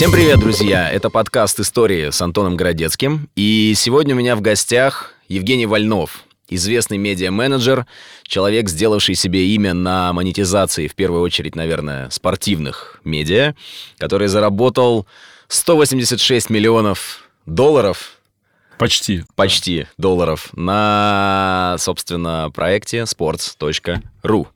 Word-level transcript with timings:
Всем 0.00 0.12
привет, 0.12 0.40
друзья! 0.40 0.90
Это 0.90 1.10
подкаст 1.10 1.60
«Истории» 1.60 2.08
с 2.08 2.22
Антоном 2.22 2.56
Городецким. 2.56 3.28
И 3.36 3.74
сегодня 3.76 4.14
у 4.14 4.18
меня 4.18 4.34
в 4.34 4.40
гостях 4.40 5.12
Евгений 5.28 5.66
Вольнов, 5.66 6.24
известный 6.48 6.96
медиа-менеджер, 6.96 7.84
человек, 8.22 8.70
сделавший 8.70 9.14
себе 9.14 9.48
имя 9.48 9.74
на 9.74 10.14
монетизации, 10.14 10.88
в 10.88 10.94
первую 10.94 11.20
очередь, 11.20 11.54
наверное, 11.54 12.08
спортивных 12.08 12.98
медиа, 13.04 13.54
который 13.98 14.28
заработал 14.28 15.06
186 15.48 16.48
миллионов 16.48 17.28
долларов 17.44 18.12
Почти. 18.78 19.24
Почти 19.34 19.86
долларов 19.98 20.48
на, 20.54 21.76
собственно, 21.78 22.50
проекте 22.54 23.00
sports.ru. 23.00 24.46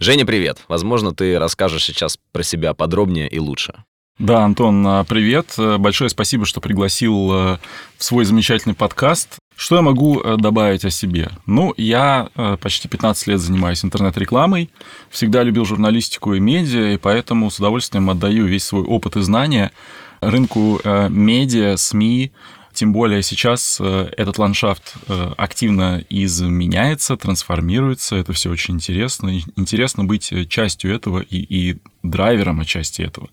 Женя, 0.00 0.26
привет. 0.26 0.58
Возможно, 0.66 1.14
ты 1.14 1.38
расскажешь 1.38 1.84
сейчас 1.84 2.18
про 2.32 2.42
себя 2.42 2.74
подробнее 2.74 3.28
и 3.28 3.38
лучше. 3.38 3.84
Да, 4.18 4.44
Антон, 4.44 4.86
а, 4.86 5.04
привет. 5.04 5.54
Большое 5.78 6.10
спасибо, 6.10 6.44
что 6.44 6.60
пригласил 6.60 7.32
э, 7.32 7.58
в 7.96 8.04
свой 8.04 8.26
замечательный 8.26 8.74
подкаст. 8.74 9.38
Что 9.56 9.76
я 9.76 9.82
могу 9.82 10.20
э, 10.20 10.36
добавить 10.36 10.84
о 10.84 10.90
себе? 10.90 11.30
Ну, 11.46 11.72
я 11.78 12.28
э, 12.34 12.58
почти 12.60 12.88
15 12.88 13.28
лет 13.28 13.40
занимаюсь 13.40 13.82
интернет-рекламой, 13.82 14.70
всегда 15.08 15.42
любил 15.42 15.64
журналистику 15.64 16.34
и 16.34 16.40
медиа, 16.40 16.92
и 16.92 16.98
поэтому 16.98 17.50
с 17.50 17.58
удовольствием 17.58 18.10
отдаю 18.10 18.44
весь 18.44 18.64
свой 18.64 18.82
опыт 18.82 19.16
и 19.16 19.22
знания 19.22 19.72
рынку 20.20 20.78
медиа, 20.84 21.76
СМИ, 21.76 22.32
тем 22.74 22.92
более 22.92 23.22
сейчас 23.22 23.80
этот 23.80 24.38
ландшафт 24.38 24.94
активно 25.08 26.04
изменяется, 26.08 27.16
трансформируется. 27.16 28.14
Это 28.16 28.32
все 28.32 28.50
очень 28.50 28.74
интересно. 28.74 29.36
Интересно 29.56 30.04
быть 30.04 30.32
частью 30.48 30.94
этого 30.94 31.18
и, 31.18 31.38
и 31.38 31.78
драйвером 32.04 32.60
отчасти 32.60 33.02
этого 33.02 33.30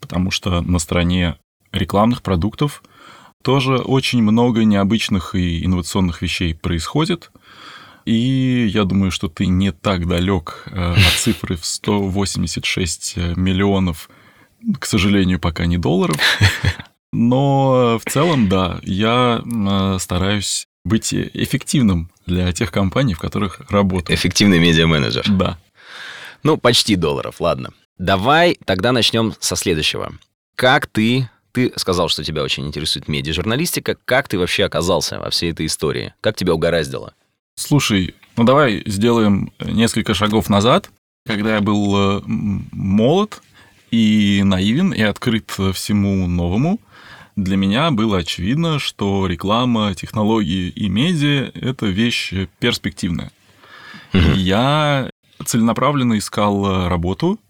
потому 0.00 0.30
что 0.30 0.60
на 0.60 0.78
стороне 0.78 1.36
рекламных 1.72 2.22
продуктов 2.22 2.82
тоже 3.42 3.76
очень 3.76 4.22
много 4.22 4.64
необычных 4.64 5.34
и 5.34 5.64
инновационных 5.64 6.22
вещей 6.22 6.54
происходит. 6.54 7.30
И 8.04 8.66
я 8.72 8.84
думаю, 8.84 9.10
что 9.10 9.28
ты 9.28 9.46
не 9.46 9.72
так 9.72 10.08
далек 10.08 10.64
э, 10.66 10.92
от 10.92 11.12
цифры 11.16 11.56
в 11.56 11.64
186 11.64 13.16
миллионов, 13.36 14.10
к 14.78 14.86
сожалению, 14.86 15.38
пока 15.38 15.66
не 15.66 15.78
долларов. 15.78 16.16
Но 17.12 17.98
в 17.98 18.10
целом, 18.10 18.48
да, 18.48 18.78
я 18.82 19.42
э, 19.44 19.98
стараюсь 19.98 20.66
быть 20.84 21.12
эффективным 21.12 22.10
для 22.26 22.52
тех 22.52 22.70
компаний, 22.72 23.14
в 23.14 23.18
которых 23.18 23.60
работаю. 23.68 24.16
Эффективный 24.16 24.58
медиа-менеджер. 24.58 25.24
Да. 25.28 25.58
Ну, 26.42 26.56
почти 26.56 26.96
долларов, 26.96 27.40
ладно. 27.40 27.70
Давай 28.00 28.56
тогда 28.64 28.92
начнем 28.92 29.34
со 29.40 29.56
следующего. 29.56 30.14
Как 30.56 30.86
ты 30.86 31.28
ты 31.52 31.70
сказал, 31.76 32.08
что 32.08 32.24
тебя 32.24 32.42
очень 32.42 32.66
интересует 32.66 33.08
медиа-журналистика. 33.08 33.94
Как 34.06 34.26
ты 34.26 34.38
вообще 34.38 34.64
оказался 34.64 35.18
во 35.18 35.28
всей 35.28 35.50
этой 35.52 35.66
истории? 35.66 36.14
Как 36.22 36.34
тебя 36.34 36.54
угораздило? 36.54 37.12
Слушай, 37.56 38.14
ну 38.38 38.44
давай 38.44 38.82
сделаем 38.86 39.52
несколько 39.60 40.14
шагов 40.14 40.48
назад. 40.48 40.90
Когда 41.26 41.56
я 41.56 41.60
был 41.60 41.94
э, 41.94 42.22
молод 42.24 43.42
и 43.90 44.40
наивен, 44.44 44.94
и 44.94 45.02
открыт 45.02 45.50
всему 45.74 46.26
новому, 46.26 46.80
для 47.36 47.58
меня 47.58 47.90
было 47.90 48.18
очевидно, 48.18 48.78
что 48.78 49.26
реклама, 49.26 49.94
технологии 49.94 50.70
и 50.70 50.88
медиа– 50.88 51.50
это 51.54 51.84
вещь 51.84 52.32
перспективная. 52.60 53.30
Угу. 54.14 54.36
Я 54.36 55.10
целенаправленно 55.44 56.16
искал 56.16 56.88
работу– 56.88 57.38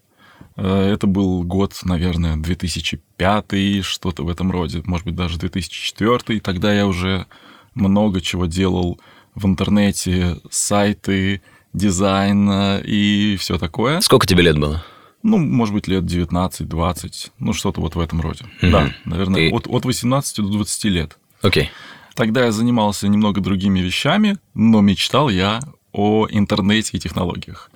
это 0.63 1.07
был 1.07 1.43
год, 1.43 1.73
наверное, 1.83 2.37
2005, 2.37 3.83
что-то 3.83 4.23
в 4.23 4.29
этом 4.29 4.51
роде, 4.51 4.81
может 4.85 5.05
быть, 5.05 5.15
даже 5.15 5.39
2004. 5.39 6.39
Тогда 6.39 6.73
я 6.73 6.87
уже 6.87 7.25
много 7.73 8.21
чего 8.21 8.45
делал 8.45 8.99
в 9.35 9.45
интернете, 9.45 10.37
сайты, 10.49 11.41
дизайн 11.73 12.81
и 12.83 13.37
все 13.39 13.57
такое. 13.57 14.01
Сколько 14.01 14.27
тебе 14.27 14.43
лет 14.43 14.59
было? 14.59 14.83
Ну, 15.23 15.37
может 15.37 15.73
быть, 15.73 15.87
лет 15.87 16.03
19-20, 16.03 17.31
ну, 17.39 17.53
что-то 17.53 17.81
вот 17.81 17.95
в 17.95 17.99
этом 17.99 18.21
роде. 18.21 18.45
Угу. 18.61 18.71
Да, 18.71 18.93
наверное, 19.05 19.49
Ты... 19.49 19.55
от, 19.55 19.67
от 19.67 19.85
18 19.85 20.37
до 20.37 20.49
20 20.49 20.83
лет. 20.85 21.17
Окей. 21.41 21.69
Тогда 22.15 22.45
я 22.45 22.51
занимался 22.51 23.07
немного 23.07 23.39
другими 23.39 23.79
вещами, 23.79 24.37
но 24.53 24.81
мечтал 24.81 25.29
я 25.29 25.59
о 25.91 26.27
интернете 26.29 26.97
и 26.97 26.99
технологиях. 26.99 27.71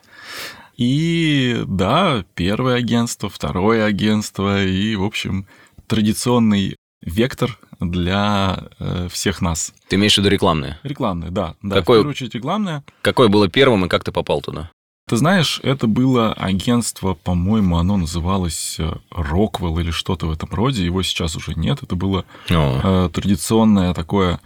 И 0.78 1.64
да, 1.68 2.26
первое 2.36 2.76
агентство, 2.76 3.30
второе 3.30 3.86
агентство 3.86 4.64
и, 4.64 4.96
в 4.96 5.04
общем, 5.04 5.48
традиционный 5.88 6.76
вектор 7.02 7.58
для 7.80 8.68
э, 8.80 9.08
всех 9.10 9.42
нас. 9.42 9.74
Ты 9.88 9.96
имеешь 9.96 10.16
в 10.16 10.18
виду 10.18 10.30
рекламное? 10.30 10.80
Рекламное, 10.84 11.30
да. 11.30 11.56
да 11.62 11.78
Какое, 11.78 11.98
в 11.98 12.00
первую 12.00 12.12
очередь 12.12 12.36
рекламное. 12.36 12.84
Какое 13.02 13.28
было 13.28 13.48
первым 13.48 13.86
и 13.86 13.90
как 13.90 14.04
ты 14.04 14.12
попал 14.12 14.42
туда? 14.42 14.72
Ты 15.08 15.18
знаешь, 15.18 15.60
это 15.62 15.86
было 15.86 16.34
агентство, 16.34 17.14
по-моему, 17.14 17.78
оно 17.78 17.96
называлось 17.96 18.80
Роквелл 19.12 19.78
или 19.80 19.92
что-то 19.92 20.26
в 20.26 20.32
этом 20.32 20.50
роде. 20.50 20.84
Его 20.84 21.04
сейчас 21.04 21.36
уже 21.36 21.54
нет. 21.54 21.84
Это 21.84 21.96
было 21.96 22.26
э, 22.50 23.10
традиционное 23.14 23.94
такое, 23.94 24.40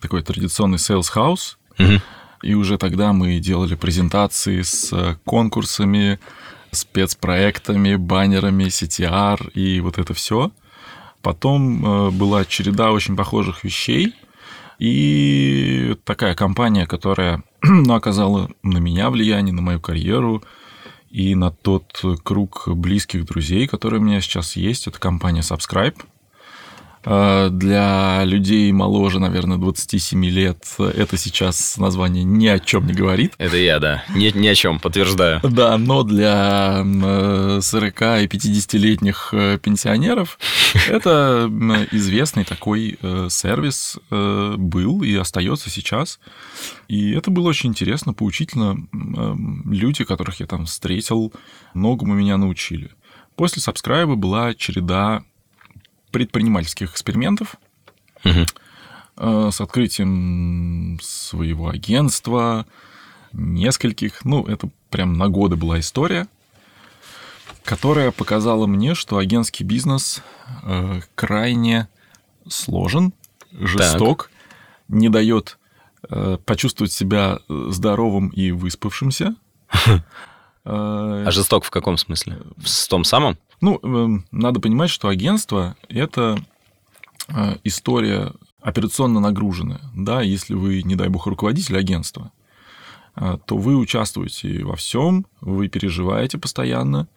такой 0.00 0.22
традиционный 0.22 0.78
sales 0.78 1.12
house. 1.14 1.56
Угу. 1.78 2.00
И 2.46 2.54
уже 2.54 2.78
тогда 2.78 3.12
мы 3.12 3.40
делали 3.40 3.74
презентации 3.74 4.62
с 4.62 4.92
э, 4.92 5.16
конкурсами, 5.24 6.20
спецпроектами, 6.70 7.96
баннерами, 7.96 8.66
CTR 8.66 9.50
и 9.50 9.80
вот 9.80 9.98
это 9.98 10.14
все. 10.14 10.52
Потом 11.22 11.84
э, 11.84 12.10
была 12.12 12.44
череда 12.44 12.92
очень 12.92 13.16
похожих 13.16 13.64
вещей. 13.64 14.14
И 14.78 15.96
такая 16.04 16.36
компания, 16.36 16.86
которая 16.86 17.42
ну, 17.62 17.92
оказала 17.94 18.48
на 18.62 18.78
меня 18.78 19.10
влияние, 19.10 19.52
на 19.52 19.62
мою 19.62 19.80
карьеру 19.80 20.44
и 21.10 21.34
на 21.34 21.50
тот 21.50 22.00
круг 22.22 22.68
близких 22.68 23.24
друзей, 23.24 23.66
которые 23.66 24.00
у 24.00 24.04
меня 24.04 24.20
сейчас 24.20 24.54
есть, 24.54 24.86
это 24.86 25.00
компания 25.00 25.40
Subscribe– 25.40 25.96
для 27.06 28.24
людей 28.24 28.72
моложе, 28.72 29.20
наверное, 29.20 29.58
27 29.58 30.24
лет 30.26 30.64
это 30.78 31.16
сейчас 31.16 31.76
название 31.78 32.24
ни 32.24 32.46
о 32.48 32.58
чем 32.58 32.86
не 32.86 32.92
говорит. 32.92 33.34
Это 33.38 33.56
я, 33.56 33.78
да. 33.78 34.04
Ни, 34.14 34.36
ни 34.36 34.46
о 34.48 34.54
чем, 34.54 34.80
подтверждаю. 34.80 35.40
Да, 35.56 35.78
но 35.78 36.02
для 36.02 36.82
40 36.82 38.02
э, 38.02 38.24
и 38.24 38.26
50-летних 38.26 39.30
э, 39.32 39.58
пенсионеров 39.58 40.38
это 40.88 41.50
известный 41.92 42.44
такой 42.44 42.98
сервис 43.30 43.96
был 44.10 45.02
и 45.02 45.14
остается 45.14 45.70
сейчас. 45.70 46.18
И 46.88 47.12
это 47.12 47.30
было 47.30 47.48
очень 47.48 47.70
интересно, 47.70 48.12
поучительно. 48.12 48.76
Люди, 49.66 50.04
которых 50.04 50.40
я 50.40 50.46
там 50.46 50.66
встретил, 50.66 51.32
многому 51.74 52.14
меня 52.14 52.36
научили. 52.36 52.90
После 53.36 53.62
сабскрайба 53.62 54.14
была 54.14 54.54
череда 54.54 55.22
предпринимательских 56.10 56.92
экспериментов 56.92 57.56
угу. 58.24 59.50
с 59.50 59.60
открытием 59.60 60.98
своего 61.02 61.68
агентства, 61.68 62.66
нескольких, 63.32 64.24
ну, 64.24 64.44
это 64.44 64.68
прям 64.90 65.14
на 65.14 65.28
годы 65.28 65.56
была 65.56 65.80
история, 65.80 66.26
которая 67.64 68.12
показала 68.12 68.66
мне, 68.66 68.94
что 68.94 69.18
агентский 69.18 69.64
бизнес 69.64 70.22
э, 70.62 71.00
крайне 71.14 71.88
сложен, 72.48 73.12
жесток, 73.52 74.30
так. 74.30 74.30
не 74.88 75.08
дает 75.08 75.58
э, 76.08 76.38
почувствовать 76.44 76.92
себя 76.92 77.40
здоровым 77.48 78.28
и 78.28 78.50
выспавшимся. 78.52 79.34
А 80.68 81.30
жесток 81.30 81.64
в 81.64 81.70
каком 81.70 81.96
смысле? 81.96 82.38
В 82.56 82.88
том 82.88 83.04
самом? 83.04 83.38
Ну, 83.60 83.78
эм, 83.82 84.26
надо 84.30 84.60
понимать, 84.60 84.90
что 84.90 85.08
агентство– 85.08 85.76
это 85.88 86.38
э, 87.28 87.56
история 87.64 88.32
операционно 88.60 89.20
нагруженная. 89.20 89.80
Да, 89.94 90.20
если 90.20 90.54
вы, 90.54 90.82
не 90.82 90.96
дай 90.96 91.08
бог, 91.08 91.26
руководитель 91.26 91.78
агентства, 91.78 92.32
э, 93.14 93.38
то 93.46 93.56
вы 93.56 93.76
участвуете 93.76 94.64
во 94.64 94.76
всем, 94.76 95.26
вы 95.40 95.68
переживаете 95.68 96.38
постоянно, 96.38 97.08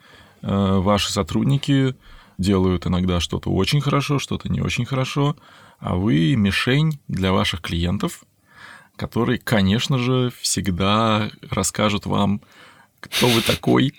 э, 0.42 0.78
ваши 0.78 1.12
сотрудники 1.12 1.96
делают 2.38 2.88
иногда 2.88 3.20
что-то 3.20 3.52
очень 3.52 3.82
хорошо, 3.82 4.18
что-то 4.18 4.50
не 4.50 4.62
очень 4.62 4.86
хорошо, 4.86 5.36
а 5.80 5.96
вы 5.96 6.36
мишень 6.36 7.00
для 7.08 7.34
ваших 7.34 7.62
клиентов, 7.62 8.24
которые, 8.96 9.40
конечно 9.40 9.98
же, 9.98 10.32
всегда 10.42 11.30
расскажут 11.50 12.06
вам, 12.06 12.42
кто 13.00 13.28
вы 13.28 13.42
такой, 13.42 13.94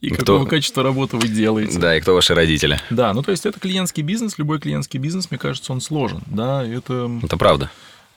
и 0.00 0.10
кто... 0.10 0.38
какого 0.38 0.46
качества 0.46 0.82
работы 0.82 1.16
вы 1.16 1.28
делаете. 1.28 1.78
Да, 1.78 1.96
и 1.96 2.00
кто 2.00 2.14
ваши 2.14 2.34
родители. 2.34 2.80
Да, 2.90 3.12
ну 3.14 3.22
то 3.22 3.30
есть 3.30 3.46
это 3.46 3.58
клиентский 3.58 4.02
бизнес, 4.02 4.38
любой 4.38 4.60
клиентский 4.60 4.98
бизнес, 4.98 5.30
мне 5.30 5.38
кажется, 5.38 5.72
он 5.72 5.80
сложен. 5.80 6.22
Да, 6.26 6.64
это... 6.64 7.10
Это 7.22 7.36
правда. 7.36 7.70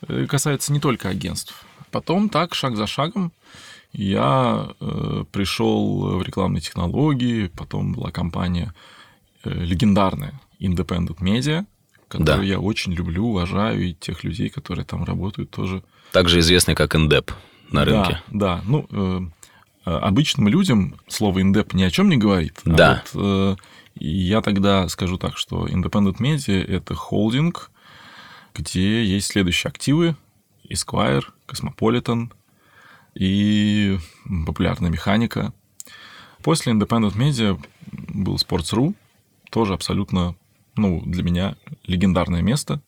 Э, 0.07 0.25
касается 0.28 0.74
не 0.74 0.80
только 0.80 1.10
агентств. 1.10 1.66
Потом 1.92 2.30
так, 2.30 2.54
шаг 2.54 2.75
за 2.75 2.88
шагом, 2.88 3.31
я 3.94 4.69
э, 4.80 5.24
пришел 5.31 6.18
в 6.18 6.24
рекламные 6.24 6.62
технологии, 6.62 7.48
потом 7.48 7.94
была 7.94 8.12
компания 8.12 8.74
э, 9.44 9.50
легендарная 9.50 10.40
Independent 10.60 11.18
Media, 11.19 11.66
которую 12.07 12.40
Да. 12.40 12.44
я 12.44 12.60
очень 12.60 12.94
люблю, 12.94 13.28
уважаю, 13.28 13.90
и 13.90 13.94
тех 13.94 14.24
людей, 14.24 14.50
которые 14.50 14.86
там 14.86 15.04
работают, 15.04 15.51
тоже. 15.51 15.83
Также 16.12 16.40
известный 16.40 16.75
как 16.75 16.95
Индеп 16.95 17.31
на 17.72 17.86
рынке. 17.86 18.22
Да, 18.28 18.57
да. 18.57 18.62
Ну, 18.66 18.88
э, 18.92 19.22
обычным 19.95 20.48
людям 20.48 20.95
слово 21.07 21.42
индеп 21.42 21.74
ни 21.74 21.84
о 21.84 21.92
чем 21.92 22.10
не 22.10 22.18
говорит. 22.18 22.60
А 22.66 22.69
Да. 22.69 23.04
вот, 23.13 23.24
э, 23.24 23.56
я 24.00 24.42
тогда 24.42 24.88
скажу 24.89 25.18
так, 25.18 25.38
что 25.38 25.68
Independent 25.68 26.18
Media– 26.18 26.63
это 26.68 26.94
холдинг, 26.95 27.72
где 28.54 29.04
есть 29.04 29.28
следующие 29.28 29.69
активы. 29.69 30.16
Esquire, 30.69 31.24
Cosmopolitan 31.48 32.31
и 33.16 33.98
популярная 34.45 34.89
механика. 34.89 35.54
После 36.44 36.74
Independent 36.74 37.16
Media 37.16 37.60
был 37.92 38.36
Sports.ru, 38.36 38.94
тоже 39.50 39.74
абсолютно, 39.74 40.36
ну, 40.75 41.01
для 41.06 41.24
меня 41.24 41.56
легендарное 41.86 42.42
место. 42.42 42.81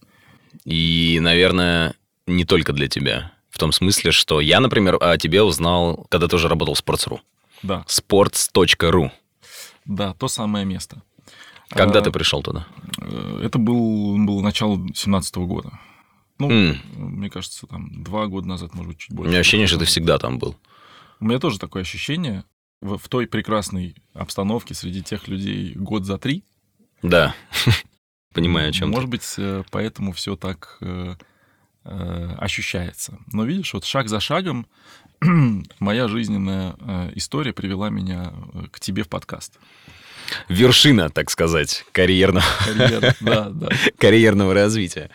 И, 0.65 1.19
наверное, 1.21 1.95
не 2.27 2.45
только 2.45 2.73
для 2.73 2.87
тебя. 2.87 3.31
В 3.59 3.67
том 3.69 3.73
смысле, 3.73 4.11
что 4.13 4.39
я, 4.39 4.61
например, 4.61 4.95
о 5.01 5.17
тебе 5.17 5.43
узнал, 5.43 6.07
когда 6.09 6.29
тоже 6.29 6.47
работал 6.47 6.75
в 6.75 6.79
Sports.ru. 6.81 7.19
Да, 7.61 7.83
Sports.ru. 7.89 9.11
да, 9.83 10.13
то 10.13 10.29
самое 10.29 10.63
место. 10.63 11.01
Когда 11.67 11.99
А, 11.99 12.01
ты 12.01 12.09
пришел 12.09 12.41
туда? 12.41 12.65
Э, 13.01 13.41
Это 13.43 13.59
был, 13.59 14.17
было 14.25 14.41
начало 14.41 14.77
2017 14.77 15.35
года. 15.39 15.77
Ну, 16.37 16.49
М, 16.49 16.77
мне 16.95 17.29
кажется, 17.29 17.67
там 17.67 18.01
два 18.01 18.27
года 18.27 18.47
назад, 18.47 18.73
может 18.75 18.91
быть, 18.91 18.97
чуть 18.99 19.11
У 19.11 19.15
больше. 19.15 19.29
меня 19.29 19.41
ощущение, 19.41 19.67
что 19.67 19.77
ты 19.77 19.83
всегда 19.83 20.17
там 20.19 20.39
был. 20.39 20.55
У 21.19 21.25
меня 21.25 21.37
тоже 21.39 21.59
такое 21.59 21.81
ощущение 21.81 22.45
в, 22.81 22.97
в 22.97 23.09
той 23.09 23.27
прекрасной 23.27 23.93
обстановке 24.13 24.73
среди 24.73 25.03
тех 25.03 25.27
людей 25.27 25.73
год 25.75 26.05
за 26.05 26.17
три. 26.17 26.45
Да. 27.01 27.35
Понимаю, 28.33 28.69
о 28.69 28.71
чем 28.71 28.91
Может 28.91 29.09
быть, 29.09 29.25
э, 29.37 29.63
поэтому 29.69 30.13
все 30.13 30.37
так 30.37 30.77
э, 30.79 31.15
э, 31.89 32.35
ощущается. 32.37 33.17
Но 33.31 33.43
видишь, 33.43 33.73
вот 33.73 33.85
шаг 33.85 34.09
за 34.09 34.19
шагом 34.19 34.67
моя 35.79 36.07
жизненная 36.07 36.75
э, 36.79 37.11
история 37.15 37.53
привела 37.53 37.89
меня 37.89 38.33
э, 38.53 38.67
к 38.71 38.79
тебе 38.79 39.03
в 39.03 39.09
подкаст. 39.09 39.59
Вершина, 40.47 41.09
так 41.09 41.29
сказать, 41.29 41.85
карьерного, 41.91 42.45
Карьера, 42.65 43.15
да, 43.19 43.49
да. 43.49 43.69
карьерного 43.97 44.53
развития. 44.53 45.09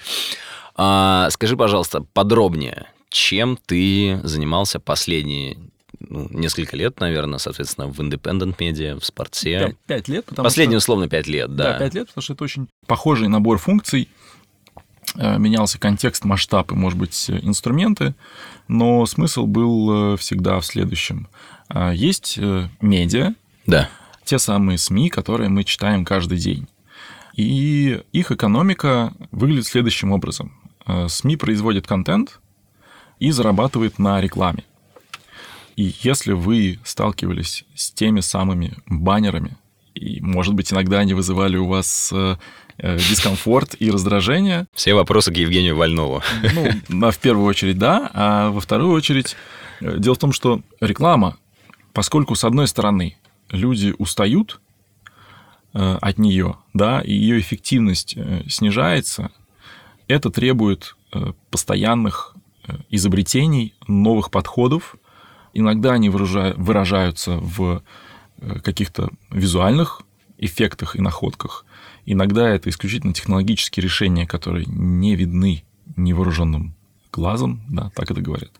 А, 0.74 1.28
скажи, 1.30 1.56
пожалуйста, 1.56 2.00
подробнее, 2.12 2.86
чем 3.08 3.56
ты 3.56 4.20
занимался 4.24 4.80
последние 4.80 5.56
ну, 6.00 6.28
несколько 6.30 6.76
лет, 6.76 7.00
наверное, 7.00 7.38
соответственно, 7.38 7.86
в 7.86 8.00
Independent 8.00 8.56
Media, 8.56 8.98
в 8.98 9.04
спорте. 9.04 9.58
Пять, 9.58 9.76
пять 9.86 10.08
лет, 10.08 10.24
потому 10.24 10.44
Последние, 10.44 10.80
что... 10.80 10.84
условно, 10.84 11.08
пять 11.08 11.26
лет, 11.26 11.54
да. 11.54 11.72
Да, 11.72 11.78
пять 11.78 11.94
лет, 11.94 12.08
потому 12.08 12.22
что 12.22 12.32
это 12.34 12.44
очень 12.44 12.68
похожий 12.86 13.28
набор 13.28 13.58
функций. 13.58 14.08
Э, 15.16 15.38
Менялся 15.38 15.78
контекст, 15.78 16.24
масштаб 16.24 16.72
и, 16.72 16.74
может 16.74 16.98
быть, 16.98 17.30
инструменты, 17.30 18.14
но 18.68 19.06
смысл 19.06 19.46
был 19.46 20.14
э, 20.14 20.16
всегда 20.16 20.58
в 20.58 20.66
следующем. 20.66 21.28
А, 21.68 21.92
Есть 21.92 22.36
э, 22.38 22.68
медиа, 22.80 23.34
Да. 23.66 23.88
те 24.24 24.38
самые 24.38 24.78
СМИ, 24.78 25.10
которые 25.10 25.48
мы 25.50 25.64
читаем 25.64 26.04
каждый 26.04 26.38
день. 26.38 26.66
И 27.34 28.00
их 28.12 28.30
экономика 28.30 29.12
выглядит 29.32 29.66
следующим 29.66 30.12
образом. 30.12 30.52
СМИ 31.08 31.36
производит 31.36 31.86
контент 31.86 32.40
и 33.18 33.30
зарабатывает 33.32 33.98
на 33.98 34.20
рекламе. 34.20 34.62
И 35.74 35.92
если 36.02 36.32
вы 36.32 36.78
сталкивались 36.84 37.64
с 37.74 37.90
теми 37.90 38.20
самыми 38.20 38.76
баннерами, 38.86 39.56
и, 39.94 40.20
может 40.20 40.54
быть, 40.54 40.72
иногда 40.72 41.00
они 41.00 41.14
вызывали 41.14 41.56
у 41.56 41.66
вас 41.66 42.12
дискомфорт 42.78 43.76
и 43.78 43.90
раздражение, 43.90 44.66
Все 44.74 44.94
вопросы 44.94 45.32
к 45.32 45.36
Евгению 45.36 45.76
Вольнову. 45.76 46.22
ну, 46.54 46.68
да, 46.88 47.10
в 47.10 47.18
первую 47.18 47.46
очередь, 47.46 47.78
да, 47.78 48.10
а 48.12 48.50
во 48.50 48.60
вторую 48.60 48.92
очередь, 48.92 49.36
э, 49.80 49.98
дело 49.98 50.14
в 50.14 50.18
том, 50.18 50.32
что 50.32 50.60
реклама, 50.80 51.36
поскольку, 51.92 52.34
с 52.34 52.44
одной 52.44 52.66
стороны, 52.68 53.16
люди 53.50 53.94
устают 53.98 54.60
э, 55.72 55.98
от 56.00 56.18
нее, 56.18 56.56
да, 56.72 57.00
и 57.00 57.12
ее 57.12 57.38
эффективность 57.40 58.14
э, 58.16 58.42
снижается, 58.48 59.30
это 60.08 60.30
требует 60.30 60.96
э, 61.12 61.32
постоянных 61.50 62.34
э, 62.66 62.74
изобретений, 62.90 63.74
новых 63.86 64.30
подходов. 64.30 64.96
Иногда 65.52 65.92
они 65.92 66.10
выража- 66.10 66.54
выражаются 66.56 67.36
в 67.36 67.82
э, 68.40 68.58
каких-то 68.60 69.10
визуальных 69.30 70.02
эффектах 70.38 70.96
и 70.96 71.00
находках. 71.00 71.63
Иногда 72.06 72.48
это 72.50 72.68
исключительно 72.70 73.14
технологические 73.14 73.82
решения, 73.82 74.26
которые 74.26 74.66
не 74.66 75.16
видны 75.16 75.64
невооруженным 75.96 76.74
глазом, 77.12 77.62
да, 77.68 77.90
так 77.94 78.10
это 78.10 78.20
говорят. 78.20 78.52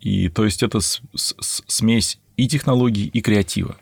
И 0.00 0.28
то 0.28 0.44
есть 0.44 0.62
это 0.62 0.80
с- 0.80 1.00
с- 1.14 1.62
смесь 1.66 2.18
и 2.36 2.48
технологий, 2.48 3.06
и 3.06 3.20
креатива. 3.20 3.76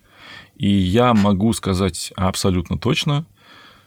И 0.56 0.68
я 0.68 1.14
могу 1.14 1.52
сказать 1.52 2.12
абсолютно 2.16 2.78
точно, 2.78 3.26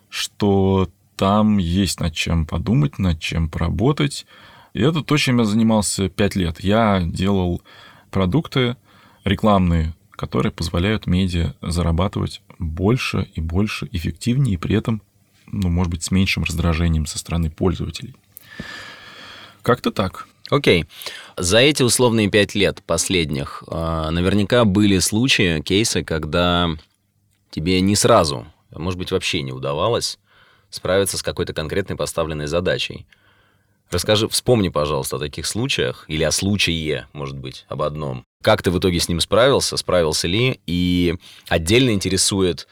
что 0.10 0.90
там 1.16 1.58
есть 1.58 2.00
над 2.00 2.14
чем 2.14 2.46
подумать, 2.46 3.00
над 3.00 3.20
чем 3.20 3.50
поработать. 3.50 4.26
И 4.74 4.82
это 4.82 5.02
то, 5.02 5.18
чем 5.18 5.40
я 5.40 5.46
занимался 5.46 6.10
пять 6.10 6.36
лет. 6.36 6.60
Я 6.60 7.02
делал 7.04 7.62
продукты 8.12 8.78
рекламные, 9.24 9.96
которые 10.12 10.52
позволяют 10.52 11.08
медиа 11.08 11.54
зарабатывать 11.62 12.42
больше 12.60 13.30
и 13.36 13.42
больше, 13.42 13.88
эффективнее, 13.92 14.56
и 14.56 14.58
при 14.58 14.76
этом, 14.76 15.02
ну, 15.48 15.70
может 15.70 15.92
быть, 15.92 16.04
с 16.04 16.12
меньшим 16.12 16.44
раздражением 16.44 17.06
со 17.06 17.18
стороны 17.18 17.50
пользователей. 17.50 18.16
Как-то 19.62 19.92
так. 19.92 20.28
Окей. 20.50 20.86
За 21.36 21.58
эти 21.58 21.84
условные 21.84 22.30
пять 22.30 22.56
лет 22.56 22.82
последних 22.86 23.64
а, 23.68 24.12
наверняка 24.12 24.64
были 24.64 25.00
случаи, 25.00 25.62
кейсы, 25.62 26.04
когда 26.04 26.70
тебе 27.52 27.82
не 27.82 27.96
сразу, 27.96 28.48
может 28.72 28.98
быть, 28.98 29.12
вообще 29.12 29.42
не 29.42 29.52
удавалось 29.52 30.20
справиться 30.70 31.18
с 31.18 31.24
какой-то 31.24 31.54
конкретной 31.54 31.96
поставленной 31.96 32.48
задачей. 32.48 33.06
Расскажи, 33.90 34.28
вспомни, 34.28 34.70
пожалуйста, 34.70 35.16
о 35.16 35.20
таких 35.20 35.46
случаях, 35.46 36.06
или 36.08 36.24
о 36.24 36.32
случае, 36.32 37.08
может 37.14 37.38
быть, 37.38 37.66
об 37.70 37.82
одном. 37.82 38.26
Как 38.44 38.62
ты 38.62 38.72
в 38.72 38.80
итоге 38.80 39.00
с 39.00 39.10
ним 39.10 39.20
справился, 39.20 39.78
справился 39.78 40.28
ли? 40.28 40.60
И 40.68 41.16
отдельно 41.48 41.92
интересует 41.92 42.68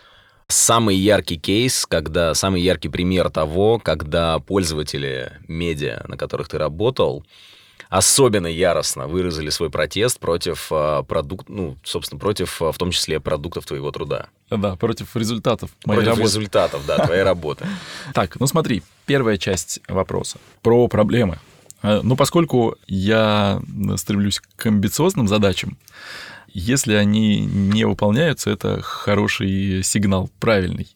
самый 0.47 0.95
яркий 0.95 1.37
кейс, 1.37 1.85
когда 1.85 2.33
самый 2.33 2.61
яркий 2.61 2.89
пример 2.89 3.29
того, 3.29 3.79
когда 3.79 4.39
пользователи 4.39 5.33
медиа, 5.47 6.05
на 6.07 6.17
которых 6.17 6.47
ты 6.47 6.57
работал, 6.57 7.25
особенно 7.89 8.47
яростно 8.47 9.07
выразили 9.07 9.49
свой 9.49 9.69
протест 9.69 10.19
против 10.19 10.67
а, 10.71 11.03
продукт, 11.03 11.49
ну, 11.49 11.77
собственно, 11.83 12.19
против, 12.19 12.61
а, 12.61 12.71
в 12.71 12.77
том 12.77 12.91
числе, 12.91 13.19
продуктов 13.19 13.65
твоего 13.65 13.91
труда. 13.91 14.27
Да, 14.49 14.75
против 14.75 15.15
результатов 15.15 15.71
моей 15.85 15.97
против 16.01 16.09
работы. 16.11 16.23
результатов, 16.27 16.85
да, 16.85 17.05
твоей 17.05 17.23
работы. 17.23 17.65
Так, 18.13 18.39
ну 18.39 18.47
смотри, 18.47 18.83
первая 19.05 19.37
часть 19.37 19.79
вопроса 19.87 20.37
про 20.61 20.87
проблемы. 20.87 21.39
Э, 21.85 22.01
Ну, 22.03 22.15
поскольку 22.15 22.75
я 22.87 23.61
стремлюсь 23.97 24.41
к 24.55 24.65
амбициозным 24.65 25.27
задачам, 25.27 25.77
если 26.53 26.93
они 26.93 27.45
не 27.45 27.85
выполняются, 27.85 28.49
это 28.49 28.81
хороший 28.81 29.83
сигнал, 29.83 30.29
правильный. 30.39 30.87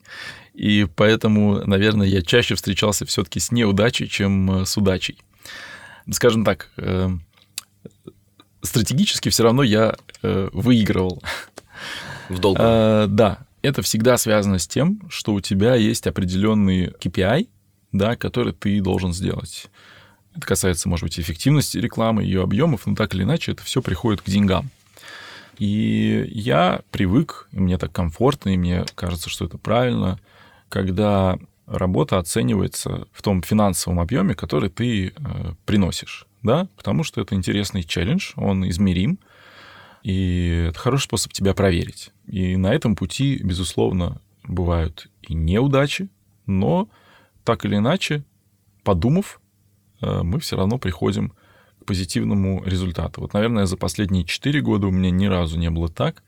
И 0.54 0.88
поэтому, 0.96 1.66
наверное, 1.66 2.08
я 2.08 2.22
чаще 2.22 2.56
встречался 2.56 3.06
все-таки 3.06 3.40
с 3.40 3.52
неудачей, 3.52 4.08
чем 4.08 4.62
э, 4.62 4.66
с 4.66 4.78
удачей. 4.78 5.18
Скажем 6.12 6.44
так, 6.44 6.70
э, 6.78 7.10
стратегически 8.62 9.30
все 9.30 9.44
равно 9.44 9.64
я 9.64 9.96
выигрывал. 10.22 11.22
В 12.28 12.40
долгу. 12.40 12.60
Да, 12.60 13.40
это 13.62 13.82
всегда 13.82 14.18
связано 14.18 14.60
с 14.60 14.68
тем, 14.68 15.02
что 15.10 15.34
у 15.34 15.40
тебя 15.40 15.76
есть 15.76 16.08
определенный 16.08 16.88
KPI, 16.88 17.48
да, 17.92 18.16
который 18.16 18.54
ты 18.54 18.82
должен 18.82 19.14
сделать. 19.14 19.70
Это 20.40 20.48
касается, 20.48 20.88
может 20.88 21.04
быть, 21.04 21.20
эффективности 21.20 21.78
рекламы, 21.80 22.24
ее 22.24 22.42
объемов, 22.42 22.86
но 22.86 22.96
так 22.96 23.14
или 23.14 23.24
иначе 23.24 23.52
это 23.52 23.62
все 23.62 23.82
приходит 23.82 24.22
к 24.22 24.30
деньгам. 24.30 24.70
И 25.58 26.30
я 26.32 26.80
привык, 26.92 27.50
и 27.52 27.60
мне 27.60 27.78
так 27.78 27.92
комфортно, 27.92 28.52
и 28.52 28.58
мне 28.58 28.86
кажется, 28.96 29.30
что 29.30 29.44
это 29.44 29.58
правильно, 29.58 30.18
когда 30.70 31.38
работа 31.68 32.20
оценивается 32.20 33.06
в 33.12 33.22
том 33.22 33.44
финансовом 33.44 34.00
объеме, 34.00 34.34
который 34.34 34.70
ты 34.70 35.08
э, 35.08 35.12
приносишь, 35.66 36.26
да, 36.42 36.70
потому 36.78 37.04
что 37.04 37.20
это 37.20 37.36
интересный 37.36 37.84
челлендж, 37.84 38.32
он 38.38 38.66
измерим, 38.70 39.20
и 40.04 40.68
это 40.70 40.80
хороший 40.80 41.04
способ 41.04 41.34
тебя 41.34 41.54
проверить. 41.54 42.14
И 42.28 42.56
на 42.56 42.74
этом 42.74 42.96
пути, 42.96 43.42
безусловно, 43.44 44.22
бывают 44.46 45.10
и 45.22 45.34
неудачи, 45.34 46.08
но 46.46 46.88
так 47.44 47.66
или 47.66 47.76
иначе, 47.76 48.24
подумав, 48.86 49.39
мы 50.02 50.40
все 50.40 50.56
равно 50.56 50.78
приходим 50.78 51.34
к 51.82 51.86
позитивному 51.86 52.64
результату. 52.66 53.22
Вот, 53.22 53.34
наверное, 53.34 53.66
за 53.66 53.78
последние 53.78 54.26
4 54.26 54.62
года 54.62 54.88
у 54.88 54.92
меня 54.92 55.12
ни 55.12 55.26
разу 55.26 55.58
не 55.58 55.70
было 55.70 55.90
так, 55.90 56.24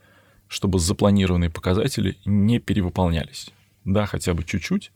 чтобы 0.48 0.80
запланированные 0.80 1.50
показатели 1.50 2.18
не 2.25 2.60
перевыполнялись. 2.60 3.50
да, 3.86 4.06
хотя 4.06 4.34
бы 4.34 4.44
чуть-чуть. 4.44 4.92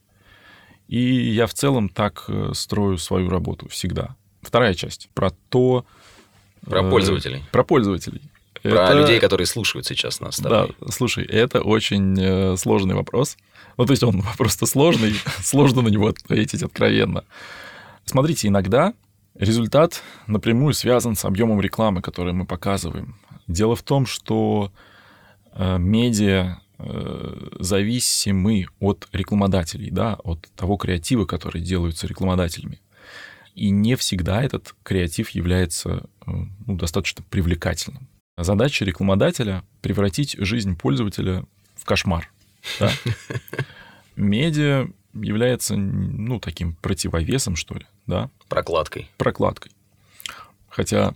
И 0.87 0.99
я 0.99 1.47
в 1.47 1.53
целом 1.53 1.89
так 1.89 2.25
э, 2.27 2.51
строю 2.53 2.97
свою 2.97 3.29
работу 3.29 3.67
всегда. 3.69 4.15
Вторая 4.41 4.73
часть 4.73 5.09
про 5.13 5.31
то... 5.49 5.85
Про 6.61 6.83
э, 6.83 6.89
пользователей. 6.89 7.43
Про 7.51 7.63
пользователей. 7.63 8.21
Про 8.61 8.83
это... 8.83 8.93
людей, 8.93 9.19
которые 9.19 9.47
слушают 9.47 9.85
сейчас 9.85 10.19
нас. 10.19 10.39
Да, 10.39 10.67
слушай, 10.89 11.25
это 11.25 11.61
очень 11.61 12.15
э, 12.19 12.57
сложный 12.57 12.95
вопрос. 12.95 13.37
Ну, 13.77 13.85
то 13.85 13.91
есть 13.91 14.03
он 14.03 14.23
просто 14.37 14.65
сложный, 14.65 15.15
сложно 15.41 15.81
на 15.81 15.87
него 15.87 16.07
ответить 16.07 16.61
откровенно. 16.61 17.23
Смотрите, 18.05 18.47
иногда 18.47 18.93
результат 19.33 20.01
напрямую 20.27 20.73
связан 20.73 21.15
с 21.15 21.25
объемом 21.25 21.59
рекламы, 21.59 22.01
который 22.01 22.33
мы 22.33 22.45
показываем. 22.45 23.17
Дело 23.47 23.75
в 23.75 23.83
том, 23.83 24.05
что 24.05 24.71
э, 25.51 25.77
медиа 25.77 26.59
э, 26.77 27.49
зависимы 27.59 28.67
от 28.79 29.07
рекламодателей, 29.11 29.91
да, 29.91 30.15
от 30.23 30.49
того 30.55 30.77
креатива, 30.77 31.25
который 31.25 31.61
делаются 31.61 32.07
рекламодателями. 32.07 32.79
И 33.55 33.69
не 33.69 33.95
всегда 33.95 34.43
этот 34.43 34.75
креатив 34.83 35.29
является 35.29 36.09
ну, 36.25 36.49
достаточно 36.67 37.23
привлекательным. 37.29 38.07
Задача 38.37 38.83
рекламодателя— 38.83 39.63
превратить 39.81 40.35
жизнь 40.39 40.77
пользователя 40.77 41.45
в 41.75 41.85
кошмар. 41.85 42.29
Да? 42.79 42.91
Медиа 44.17 44.89
является, 45.15 45.75
ну, 45.75 46.39
таким 46.39 46.73
противовесом, 46.73 47.55
что 47.55 47.75
ли, 47.75 47.85
да? 48.07 48.29
Прокладкой. 48.49 49.09
Прокладкой. 49.17 49.71
Хотя 50.69 51.15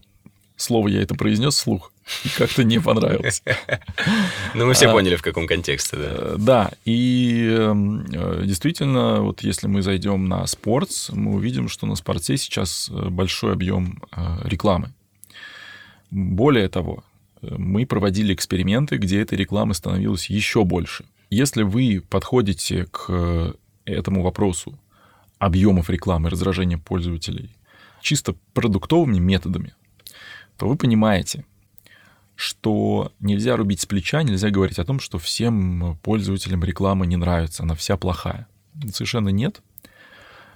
слово 0.56 0.88
я 0.89 1.01
это 1.01 1.15
произнес 1.15 1.56
вслух, 1.56 1.91
и 2.24 2.29
как-то 2.29 2.63
не 2.63 2.79
понравилось. 2.79 3.44
Ну, 4.56 4.65
мы 4.65 4.74
все 4.74 4.89
а, 4.89 4.94
поняли, 4.94 5.15
в 5.15 5.22
каком 5.22 5.46
контексте, 5.46 5.96
да. 5.96 6.06
Э, 6.10 6.36
да, 6.38 6.72
и 6.84 7.48
эм, 7.51 8.03
э, 8.12 8.44
действительно, 8.46 9.22
вот 9.22 9.44
если 9.44 9.68
мы 9.68 9.84
зайдем 9.84 10.25
на 10.27 10.48
спорт, 10.48 10.89
мы 11.12 11.36
увидим, 11.36 11.70
что 11.70 11.86
на 11.86 11.96
спорте 11.96 12.36
сейчас 12.38 12.89
э, 12.89 13.10
большой 13.10 13.53
объем 13.53 14.01
рекламы. 14.44 14.91
Более 16.10 16.68
того, 16.68 17.03
мы 17.41 17.86
проводили 17.86 18.34
эксперименты, 18.34 18.98
где 18.98 19.22
этой 19.22 19.38
рекламы 19.38 19.75
становилось 19.75 20.29
еще 20.29 20.63
больше. 20.63 21.06
Если 21.29 21.62
вы 21.62 22.01
подходите 22.10 22.88
к 22.91 23.53
этому 23.89 24.22
вопросу 24.22 24.77
объемов 25.38 25.89
рекламы, 25.89 26.29
раздражения 26.29 26.77
пользователей 26.77 27.55
чисто 28.01 28.36
продуктовыми 28.53 29.19
методами, 29.19 29.74
то 30.58 30.67
вы 30.67 30.75
понимаете, 30.75 31.46
что 32.36 33.12
нельзя 33.19 33.58
рубить 33.58 33.81
с 33.81 33.86
плеча, 33.86 34.24
нельзя 34.24 34.50
говорить 34.50 34.79
о 34.79 34.86
том, 34.86 35.00
что 35.00 35.17
всем 35.17 35.98
пользователям 36.03 36.63
реклама 36.63 37.05
не 37.05 37.17
нравится, 37.17 37.63
она 37.63 37.75
вся 37.75 37.98
плохая. 37.98 38.48
Совершенно 38.93 39.29
нет. 39.29 39.62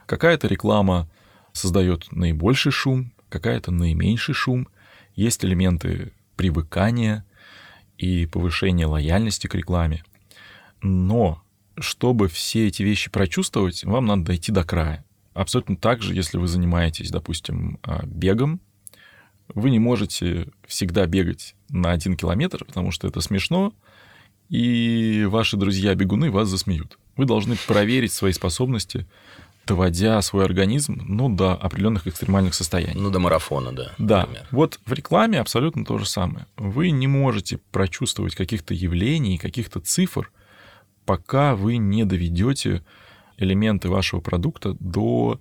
Какая-то 0.06 0.48
реклама 0.48 1.10
создает 1.52 2.12
наибольший 2.12 2.72
шум, 2.72 3.12
какая-то 3.30 3.72
наименьший 3.72 4.34
шум. 4.34 4.68
Есть 5.16 5.44
элементы 5.44 6.14
привыкания 6.38 7.26
и 7.98 8.26
повышения 8.26 8.86
лояльности 8.86 9.48
к 9.48 9.56
рекламе. 9.56 10.04
Но 10.82 11.43
чтобы 11.78 12.28
все 12.28 12.68
эти 12.68 12.84
вещи 12.84 13.10
прочувствовать, 13.10 13.84
вам 13.84 14.06
надо 14.06 14.24
дойти 14.24 14.52
до 14.52 14.64
края. 14.64 15.06
Абсолютно 15.34 15.76
так 15.76 16.02
же, 16.02 16.14
если 16.14 16.38
вы 16.38 16.48
занимаетесь, 16.48 17.10
допустим, 17.10 17.80
а, 17.84 18.06
бегом, 18.06 18.62
вы 19.54 19.72
не 19.72 19.80
можете 19.80 20.48
всегда 20.68 21.06
бегать 21.06 21.56
на 21.70 21.92
один 21.92 22.16
километр, 22.16 22.66
потому 22.66 22.92
что 22.92 23.08
это 23.08 23.20
смешно, 23.22 23.74
и 24.50 25.26
ваши 25.28 25.58
друзья-бегуны 25.58 26.32
вас 26.32 26.48
засмеют. 26.48 26.98
Вы 27.18 27.26
должны 27.26 27.56
проверить 27.68 28.14
свои 28.14 28.32
способности 28.32 29.08
доводя 29.66 30.22
свой 30.22 30.46
организм, 30.46 31.02
ну, 31.08 31.30
до 31.30 31.54
определенных 31.54 32.08
экстремальных 32.08 32.54
состояний. 32.54 33.00
Ну, 33.00 33.10
до 33.10 33.20
марафона, 33.20 33.72
да. 33.72 33.94
Да. 33.98 34.22
Например. 34.22 34.48
Вот 34.52 34.80
в 34.86 34.94
рекламе 34.94 35.40
абсолютно 35.40 35.86
то 35.86 35.98
же 35.98 36.06
самое. 36.06 36.48
Вы 36.58 36.92
не 36.92 37.08
можете 37.08 37.60
прочувствовать 37.72 38.36
каких-то 38.36 38.74
явлений, 38.74 39.38
каких-то 39.38 39.80
цифр, 39.80 40.32
пока 41.06 41.56
вы 41.56 41.78
не 41.78 42.06
доведете 42.06 42.84
элементы 43.38 43.90
вашего 43.90 44.20
продукта 44.20 44.76
до, 44.80 45.40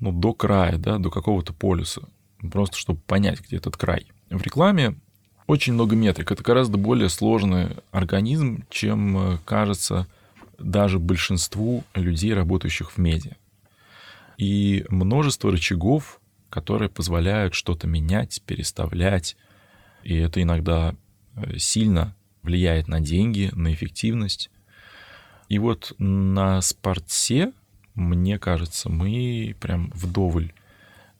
ну, 0.00 0.12
до 0.12 0.32
края, 0.32 0.78
да, 0.78 0.98
до 0.98 1.10
какого-то 1.10 1.52
полюса. 1.52 2.08
Просто 2.50 2.76
чтобы 2.76 3.00
понять, 3.00 3.40
где 3.40 3.56
этот 3.56 3.76
край. 3.76 4.06
В 4.30 4.42
рекламе 4.42 4.96
очень 5.46 5.74
много 5.74 5.94
метрик. 5.94 6.30
Это 6.32 6.42
гораздо 6.42 6.76
более 6.76 7.08
сложный 7.08 7.76
организм, 7.92 8.64
чем 8.68 9.16
э, 9.18 9.38
кажется 9.44 10.06
даже 10.58 10.98
большинству 10.98 11.84
людей, 11.94 12.34
работающих 12.34 12.92
в 12.92 12.98
медиа. 12.98 13.34
И 14.38 14.84
множество 14.88 15.50
рычагов, 15.50 16.20
которые 16.50 16.88
позволяют 16.88 17.54
что-то 17.54 17.86
менять, 17.86 18.42
переставлять. 18.44 19.36
И 20.02 20.16
это 20.16 20.42
иногда 20.42 20.94
э, 21.36 21.58
сильно 21.58 22.14
влияет 22.46 22.88
на 22.88 23.00
деньги, 23.00 23.50
на 23.52 23.74
эффективность. 23.74 24.50
И 25.48 25.58
вот 25.58 25.94
на 25.98 26.60
спорте, 26.62 27.52
мне 27.94 28.38
кажется, 28.38 28.88
мы 28.88 29.54
прям 29.60 29.90
вдоволь 29.94 30.52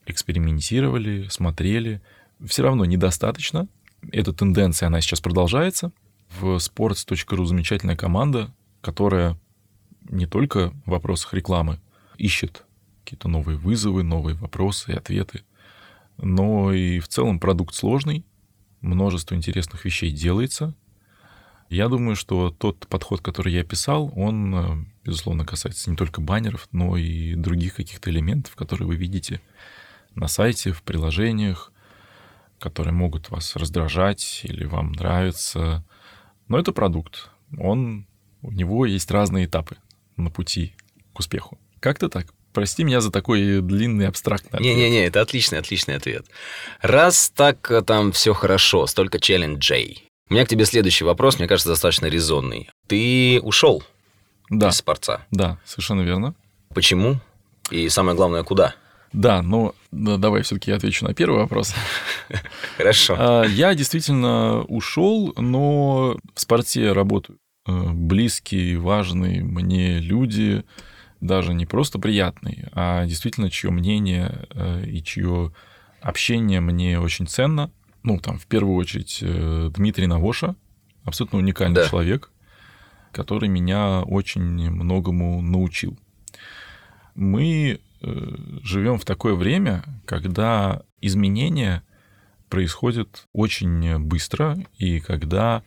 экспериментировали, 0.07 1.27
смотрели. 1.29 2.01
Все 2.45 2.63
равно 2.63 2.85
недостаточно. 2.85 3.69
Эта 4.13 4.33
тенденция, 4.33 4.87
она 4.87 5.01
сейчас 5.01 5.21
продолжается. 5.21 5.93
В 6.39 6.57
sports.ru 6.57 7.45
замечательная 7.45 7.97
команда, 7.97 8.55
которая 8.81 9.39
не 10.09 10.27
только 10.27 10.71
в 10.85 10.91
вопросах 10.91 11.35
рекламы 11.35 11.81
ищет 12.19 12.65
какие-то 13.05 13.29
новые 13.29 13.57
вызовы, 13.57 14.03
новые 14.03 14.37
вопросы 14.37 14.93
и 14.93 14.97
ответы, 14.97 15.43
но 16.19 16.73
и 16.73 16.99
в 16.99 17.09
целом 17.09 17.39
продукт 17.39 17.75
сложный, 17.75 18.25
множество 18.81 19.35
интересных 19.35 19.85
вещей 19.85 20.11
делается. 20.11 20.75
Я 21.69 21.89
думаю, 21.89 22.15
что 22.17 22.51
тот 22.51 22.87
подход, 22.87 23.21
который 23.21 23.53
я 23.53 23.63
описал, 23.63 24.13
он, 24.15 24.55
э, 24.55 24.85
безусловно, 25.05 25.45
касается 25.45 25.91
не 25.91 25.97
только 25.97 26.21
баннеров, 26.21 26.69
но 26.73 26.97
и 26.97 27.35
других 27.35 27.75
каких-то 27.75 28.11
элементов, 28.11 28.55
которые 28.55 28.87
вы 28.87 28.97
видите 28.97 29.41
на 30.15 30.29
сайте, 30.29 30.73
в 30.73 30.83
приложениях, 30.83 31.73
которые 32.59 32.93
могут 32.93 33.31
вас 33.31 33.57
раздражать 33.57 34.43
или 34.45 34.65
вам 34.65 34.93
нравятся. 34.93 35.85
Но 36.49 36.59
это 36.59 36.73
продукт. 36.73 37.31
Он 37.59 38.07
у 38.43 38.53
него 38.53 38.87
есть 38.87 39.11
разные 39.11 39.47
этапы 39.47 39.77
на 40.17 40.31
пути 40.31 40.75
к 41.13 41.19
успеху. 41.19 41.59
Как-то 41.81 42.09
так. 42.09 42.33
Прости 42.53 42.85
меня 42.85 43.01
за 43.01 43.11
такой 43.11 43.61
длинный 43.61 44.09
абстрактный 44.09 44.59
ответ. 44.59 44.77
Не-не-не, 44.77 45.07
это 45.07 45.21
отличный, 45.21 45.59
отличный 45.59 45.97
ответ. 45.97 46.27
Раз 46.81 47.31
так 47.35 47.71
э, 47.71 47.83
там 47.83 48.13
все 48.13 48.33
хорошо, 48.33 48.87
столько 48.87 49.21
челленджей. 49.21 50.06
У 50.29 50.35
меня 50.35 50.45
к 50.45 50.49
тебе 50.49 50.65
следующий 50.65 51.05
вопрос, 51.05 51.39
мне 51.39 51.47
кажется, 51.47 51.69
достаточно 51.69 52.07
резонный. 52.07 52.69
Ты 52.89 53.41
ушел 53.43 53.85
да. 54.51 54.71
из 54.71 54.77
спорца? 54.77 55.25
Да, 55.31 55.59
совершенно 55.65 56.01
верно. 56.01 56.35
Почему? 56.75 57.21
И 57.71 57.89
самое 57.89 58.17
главное, 58.17 58.43
куда? 58.43 58.75
Да, 59.13 59.41
ну 59.43 59.73
да, 59.93 60.17
давай 60.17 60.43
все-таки 60.43 60.73
я 60.73 60.77
отвечу 60.77 61.05
на 61.05 61.15
первый 61.15 61.39
вопрос. 61.39 61.75
Хорошо. 62.77 63.15
А, 63.17 63.45
я 63.45 63.75
действительно 63.75 64.63
ушел, 64.65 65.33
но 65.37 66.19
в 66.35 66.41
спорте 66.41 66.93
работаю. 66.93 67.39
Э, 67.67 67.91
близкие, 67.93 68.79
важные 68.79 69.45
мне 69.45 70.01
люди, 70.01 70.65
даже 71.21 71.55
не 71.55 71.67
просто 71.67 71.99
приятные, 71.99 72.69
а 72.73 73.07
действительно, 73.07 73.51
чье 73.51 73.71
мнение 73.71 74.47
э, 74.51 74.85
и 74.87 75.03
чье 75.03 75.53
общение 76.01 76.61
мне 76.61 77.01
очень 77.01 77.27
ценно. 77.27 77.71
Ну, 78.07 78.19
там, 78.19 78.39
в 78.39 78.47
первую 78.47 78.77
очередь, 78.77 79.19
э, 79.21 79.71
Дмитрий 79.75 80.07
Навоша, 80.07 80.57
абсолютно 81.05 81.39
уникальный 81.39 81.75
да. 81.75 81.89
человек, 81.89 82.31
который 83.13 83.51
меня 83.51 84.01
очень 84.01 84.71
многому 84.71 85.43
научил. 85.43 85.99
Мы 87.15 87.81
живем 88.63 88.99
в 88.99 89.05
такое 89.05 89.35
время, 89.35 89.83
когда 90.05 90.83
изменения 91.01 91.83
происходят 92.49 93.27
очень 93.33 93.99
быстро, 93.99 94.57
и 94.79 95.01
когда 95.01 95.63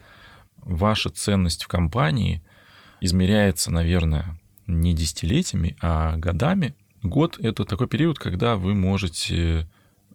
ваша 0.57 1.09
ценность 1.09 1.63
в 1.63 1.67
компании 1.67 2.41
измеряется, 3.01 3.71
наверное, 3.71 4.39
не 4.67 4.93
десятилетиями, 4.93 5.75
а 5.81 6.17
годами. 6.17 6.75
Год— 7.01 7.39
это 7.41 7.65
такой 7.65 7.87
период, 7.87 8.19
когда 8.19 8.55
вы 8.55 8.75
можете 8.75 9.67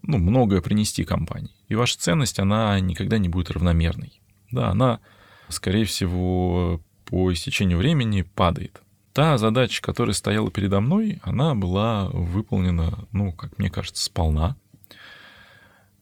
ну, 0.03 0.19
многое 0.19 0.61
принести 0.61 1.05
компании. 1.05 1.51
И 1.75 1.77
ваша 1.77 1.99
ценность, 1.99 2.39
она 2.39 2.79
никогда 2.79 3.19
не 3.19 3.29
будет 3.29 3.51
равномерной. 3.51 4.21
Да, 4.53 4.69
она, 4.69 5.01
скорее 5.49 5.85
всего, 5.87 6.81
по 7.05 7.33
истечению 7.33 7.79
времени 7.79 8.23
падает. 8.23 8.81
Та 9.13 9.39
задача, 9.39 9.83
которая 9.83 10.15
стояла 10.15 10.53
передо 10.53 10.81
мной, 10.81 11.19
она 11.25 11.57
была 11.57 12.09
выполнена, 12.11 13.09
ну, 13.11 13.33
как 13.33 13.59
мне 13.59 13.71
кажется, 13.71 14.05
сполна 14.05 14.55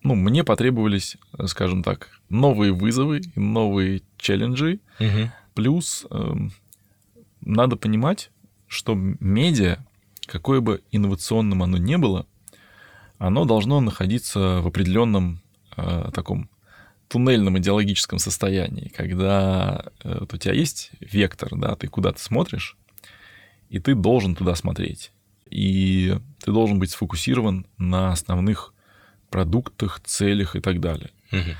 ну, 0.02 0.14
мне 0.14 0.44
потребовались, 0.44 1.16
скажем 1.46 1.82
так, 1.82 2.10
новые 2.28 2.72
вызовы, 2.72 3.22
новые 3.34 4.02
челленджи, 4.18 4.80
угу. 4.98 5.30
плюс 5.54 6.04
э, 6.10 6.34
надо 7.40 7.76
понимать, 7.76 8.30
что 8.66 8.94
медиа, 8.94 9.78
какое 10.26 10.60
бы 10.60 10.82
инновационным 10.90 11.62
оно 11.62 11.78
ни 11.78 11.96
было, 11.96 12.26
оно 13.18 13.44
должно 13.44 13.80
находиться 13.80 14.60
в 14.60 14.66
определенном 14.66 15.41
э, 15.76 16.10
таком 16.12 16.48
туннельном 17.08 17.58
идеологическом 17.58 18.18
состоянии, 18.18 18.88
когда 18.88 19.84
э, 20.02 20.18
вот 20.20 20.32
у 20.32 20.36
тебя 20.36 20.54
есть 20.54 20.90
вектор, 21.00 21.50
да, 21.52 21.74
ты 21.76 21.88
куда-то 21.88 22.20
смотришь, 22.20 22.76
и 23.68 23.78
ты 23.78 23.94
должен 23.94 24.34
туда 24.34 24.54
смотреть. 24.54 25.12
И 25.50 26.16
ты 26.42 26.52
должен 26.52 26.78
быть 26.78 26.90
сфокусирован 26.90 27.66
на 27.76 28.12
основных 28.12 28.72
продуктах, 29.28 30.00
целях 30.00 30.56
и 30.56 30.60
так 30.60 30.80
далее. 30.80 31.10
Мгм. 31.30 31.56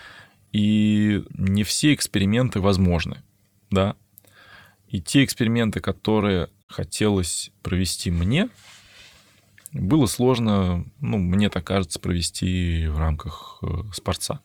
И 0.53 1.25
не 1.31 1.65
все 1.65 1.93
эксперименты 1.93 2.61
возможны, 2.61 3.23
да. 3.71 3.97
И 4.89 5.01
те 5.01 5.25
эксперименты, 5.25 5.81
которые 5.81 6.49
хотелось 6.67 7.51
провести 7.63 8.11
мне, 8.11 8.49
было 9.73 10.07
сложно, 10.07 10.85
ну, 11.01 11.19
мне 11.19 11.49
так 11.49 11.65
кажется, 11.65 11.99
провести 11.99 12.87
в 12.87 12.99
рамках 12.99 13.59
э, 13.63 13.67
спорца. 13.95 14.41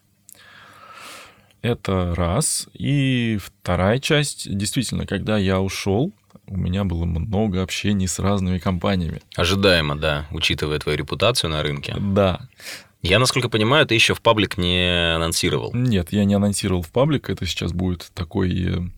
Это 1.62 2.14
раз. 2.16 2.68
И 2.74 3.40
вторая 3.44 4.00
часть, 4.00 4.50
действительно, 4.56 5.06
когда 5.06 5.38
я 5.38 5.60
ушел, 5.60 6.14
у 6.48 6.56
меня 6.56 6.86
было 6.86 7.04
много 7.04 7.62
общений 7.62 8.08
с 8.08 8.20
разными 8.20 8.58
компаниями. 8.58 9.22
Ожидаемо, 9.36 9.96
да, 9.98 10.28
учитывая 10.32 10.80
твою 10.80 10.98
репутацию 10.98 11.50
на 11.50 11.62
рынке. 11.62 11.96
Да. 12.00 12.48
Я, 13.02 13.20
насколько 13.20 13.50
понимаю, 13.50 13.86
ты 13.86 13.96
еще 13.96 14.14
в 14.14 14.22
паблик 14.22 14.58
не 14.58 15.16
анонсировал. 15.16 15.72
Нет, 15.74 16.12
я 16.12 16.26
не 16.26 16.34
анонсировал 16.34 16.82
в 16.82 16.92
паблик, 16.92 17.30
это 17.30 17.46
сейчас 17.46 17.74
будет 17.74 18.12
такой 18.14 18.92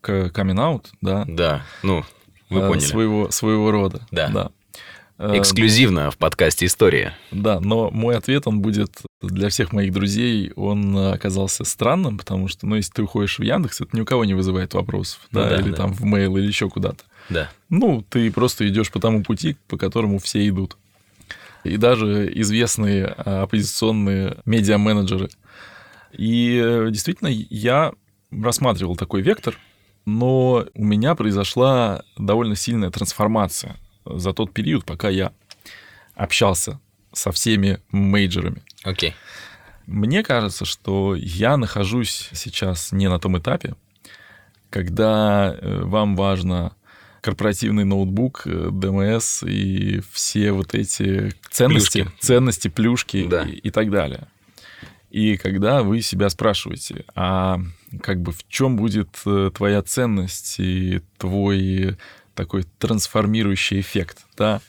камин-аут, 0.00 0.90
да, 1.00 1.24
Да, 1.26 1.64
ну, 1.82 2.04
вы 2.50 2.60
э, 2.60 2.68
поняли. 2.68 2.84
Своего, 2.84 3.30
своего 3.30 3.70
рода. 3.70 4.06
Да. 4.10 4.28
да. 4.28 4.50
Э, 5.16 5.38
Эксклюзивно 5.38 6.10
в 6.10 6.18
подкасте 6.18 6.66
«История». 6.66 7.16
Да, 7.30 7.60
но 7.60 7.90
мой 7.90 8.16
ответ, 8.16 8.48
он 8.48 8.60
будет 8.60 8.90
для 9.22 9.48
всех 9.48 9.72
моих 9.72 9.92
друзей, 9.92 10.52
он 10.56 10.96
оказался 10.96 11.64
странным, 11.64 12.18
потому 12.18 12.48
что, 12.48 12.66
ну, 12.66 12.74
если 12.74 12.92
ты 12.92 13.02
уходишь 13.02 13.38
в 13.38 13.42
Яндекс, 13.42 13.80
это 13.80 13.96
ни 13.96 14.00
у 14.00 14.04
кого 14.04 14.24
не 14.24 14.34
вызывает 14.34 14.74
вопросов, 14.74 15.20
Ну 15.30 15.40
да, 15.40 15.50
да, 15.50 15.60
или 15.60 15.70
да. 15.70 15.76
там 15.76 15.92
в 15.92 16.04
mail, 16.04 16.36
или 16.38 16.46
еще 16.46 16.68
куда-то. 16.68 17.04
Да. 17.30 17.48
Ну, 17.68 18.04
ты 18.08 18.30
просто 18.32 18.68
идешь 18.68 18.90
по 18.90 18.98
тому 18.98 19.22
пути, 19.22 19.56
по 19.68 19.76
которому 19.76 20.18
все 20.18 20.46
идут. 20.48 20.76
И 21.62 21.76
даже 21.76 22.30
известные 22.40 23.06
а, 23.06 23.42
оппозиционные 23.44 24.38
медиа-менеджеры. 24.44 25.30
И 26.12 26.60
э, 26.62 26.88
действительно, 26.90 27.28
я 27.28 27.92
рассматривал 28.30 28.96
такой 28.96 29.22
вектор, 29.22 29.56
но 30.04 30.66
у 30.74 30.84
меня 30.84 31.14
произошла 31.14 32.02
довольно 32.18 32.56
сильная 32.56 32.90
трансформация 32.90 33.76
за 34.04 34.32
тот 34.32 34.52
период, 34.52 34.84
пока 34.84 35.08
я 35.08 35.32
общался 36.14 36.78
со 37.12 37.32
всеми 37.32 37.80
мейджерами. 37.90 38.62
Окей. 38.82 39.14
Мне 39.86 40.22
кажется, 40.22 40.64
что 40.64 41.14
я 41.14 41.56
нахожусь 41.56 42.30
сейчас 42.32 42.92
не 42.92 43.08
на 43.08 43.18
том 43.18 43.38
этапе, 43.38 43.74
когда 44.70 45.54
э, 45.60 45.82
вам 45.84 46.16
важно 46.16 46.72
корпоративный 47.20 47.84
ноутбук, 47.84 48.42
э, 48.46 48.70
ДМС 48.72 49.42
и 49.42 50.00
все 50.12 50.52
вот 50.52 50.74
эти 50.74 51.32
ценности, 51.50 52.02
Плюшки. 52.02 52.18
ценности, 52.20 52.68
плюшки 52.68 53.26
Да. 53.28 53.42
и, 53.44 53.52
и 53.52 53.70
так 53.70 53.90
далее. 53.90 54.26
И 55.10 55.36
когда 55.36 55.82
вы 55.82 56.02
себя 56.02 56.28
спрашиваете, 56.28 57.04
а 57.14 57.60
как 58.02 58.20
бы 58.20 58.32
в 58.32 58.46
чем 58.48 58.76
будет 58.76 59.10
э, 59.26 59.50
твоя 59.54 59.80
ценность 59.82 60.56
и 60.58 61.02
твой 61.18 61.96
такой 62.34 62.64
трансформирующий 62.78 63.80
эффект, 63.80 64.24
да? 64.36 64.60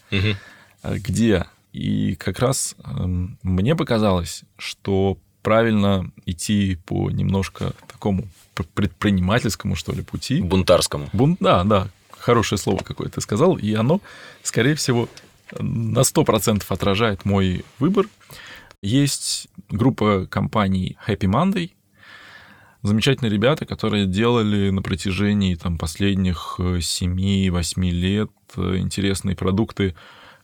А 0.82 0.97
где. 0.97 1.45
И 1.73 2.15
как 2.15 2.39
раз 2.39 2.75
эм, 2.86 3.38
мне 3.43 3.75
показалось, 3.75 4.43
что 4.58 5.17
правильно 5.41 6.10
идти 6.25 6.78
по 6.86 7.12
немножко 7.12 7.73
такому 7.88 8.28
пр- 8.54 8.67
предпринимательскому, 8.73 9.75
что 9.75 9.91
ли, 9.91 10.01
пути. 10.01 10.41
Бунтарскому. 10.41 11.10
Бунт, 11.12 11.38
да, 11.39 11.63
да, 11.63 11.89
хорошее 12.12 12.58
слово 12.60 12.84
какое 12.84 13.10
ты 13.10 13.21
сказал, 13.21 13.58
и 13.58 13.73
оно, 13.73 14.01
скорее 14.41 14.75
всего, 14.75 15.10
на 15.60 15.99
100% 15.99 16.63
отражает 16.67 17.25
мой 17.25 17.65
выбор. 17.80 18.08
Есть 18.82 19.47
группа 19.69 20.25
компаний 20.28 20.97
Happy 21.08 21.28
Monday, 21.30 21.71
замечательные 22.88 23.32
ребята, 23.32 23.65
которые 23.65 24.06
делали 24.06 24.69
на 24.69 24.82
протяжении 24.82 25.56
там, 25.56 25.78
последних 25.78 26.56
э, 26.60 26.78
7-8 26.80 27.89
лет 27.89 28.32
э, 28.58 28.78
интересные 28.78 29.36
продукты, 29.36 29.95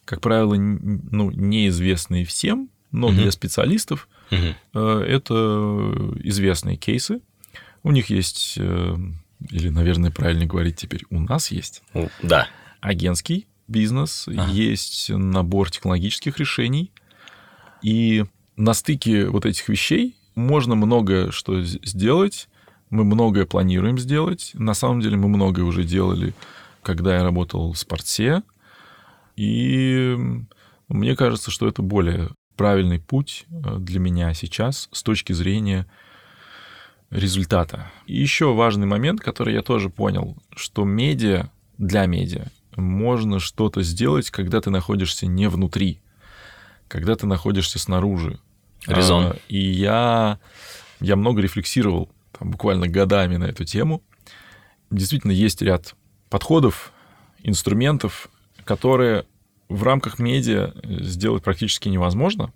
как 0.06 0.22
правило, 0.22 0.56
ну, 0.56 1.32
неизвестные 1.32 2.26
всем, 2.26 2.70
но 2.92 3.08
Мгм. 3.10 3.18
для 3.18 3.32
специалистов. 3.32 4.08
Э, 4.32 4.54
это 4.74 5.34
известные 6.24 6.78
кейсы. 6.78 7.22
У 7.84 7.92
них 7.92 8.10
есть, 8.10 8.56
э, 8.58 8.96
или, 9.50 9.70
наверное, 9.70 10.12
правильно 10.12 10.46
говорить 10.46 10.78
теперь, 10.78 11.04
у 11.10 11.20
нас 11.20 11.52
есть 11.52 11.84
Да. 12.22 12.48
агентский 12.80 13.48
бизнес, 13.68 14.28
Ага. 14.28 14.48
есть 14.52 15.10
набор 15.10 15.70
технологических 15.72 16.38
решений. 16.38 16.92
И 17.82 18.26
на 18.58 18.74
стыке 18.74 19.28
вот 19.28 19.46
этих 19.46 19.68
вещей 19.70 20.16
можно 20.36 20.76
многое 20.76 21.32
что 21.32 21.62
сделать. 21.62 22.48
Мы 22.90 23.04
многое 23.04 23.46
планируем 23.46 23.98
сделать. 23.98 24.52
На 24.54 24.74
самом 24.74 25.02
деле 25.02 25.18
мы 25.18 25.30
многое 25.30 25.64
уже 25.64 25.84
делали, 25.84 26.34
когда 26.84 27.16
я 27.16 27.24
работал 27.24 27.72
в 27.72 27.78
спорте. 27.78 28.44
И 29.36 30.18
мне 30.90 31.16
кажется, 31.16 31.52
что 31.52 31.68
это 31.68 31.82
более 31.82 32.30
правильный 32.58 33.00
путь 33.00 33.46
э, 33.50 33.78
для 33.80 34.00
меня 34.00 34.34
сейчас 34.34 34.90
с 34.92 35.04
точки 35.04 35.34
зрения 35.34 35.88
результата. 37.10 37.92
И 38.08 38.20
еще 38.20 38.54
важный 38.54 38.88
момент, 38.88 39.22
который 39.22 39.54
я 39.54 39.62
тоже 39.62 39.90
понял, 39.90 40.38
что 40.56 40.84
медиа 40.84 41.50
для 41.78 42.06
медиа 42.06 42.48
можно 42.76 43.40
что-то 43.40 43.84
сделать, 43.84 44.30
когда 44.30 44.62
ты 44.62 44.70
находишься 44.70 45.28
не 45.28 45.48
внутри, 45.50 46.02
когда 46.88 47.16
ты 47.16 47.26
находишься 47.26 47.80
снаружи. 47.80 48.40
Резон. 48.88 49.26
А, 49.26 49.38
И 49.48 49.60
я, 49.60 50.40
я 51.00 51.16
много 51.16 51.42
рефлексировал, 51.42 52.10
там, 52.38 52.52
буквально 52.52 52.88
годами 52.88 53.38
на 53.38 53.46
эту 53.46 53.66
тему. 53.66 54.04
Действительно, 54.90 55.32
есть 55.32 55.62
ряд 55.62 55.96
подходов, 56.30 56.92
инструментов, 57.44 58.30
которые 58.64 59.26
в 59.70 59.84
рамках 59.84 60.20
медиа 60.20 60.74
э, 60.84 61.04
сделать 61.04 61.44
практически 61.44 61.90
невозможно. 61.90 62.54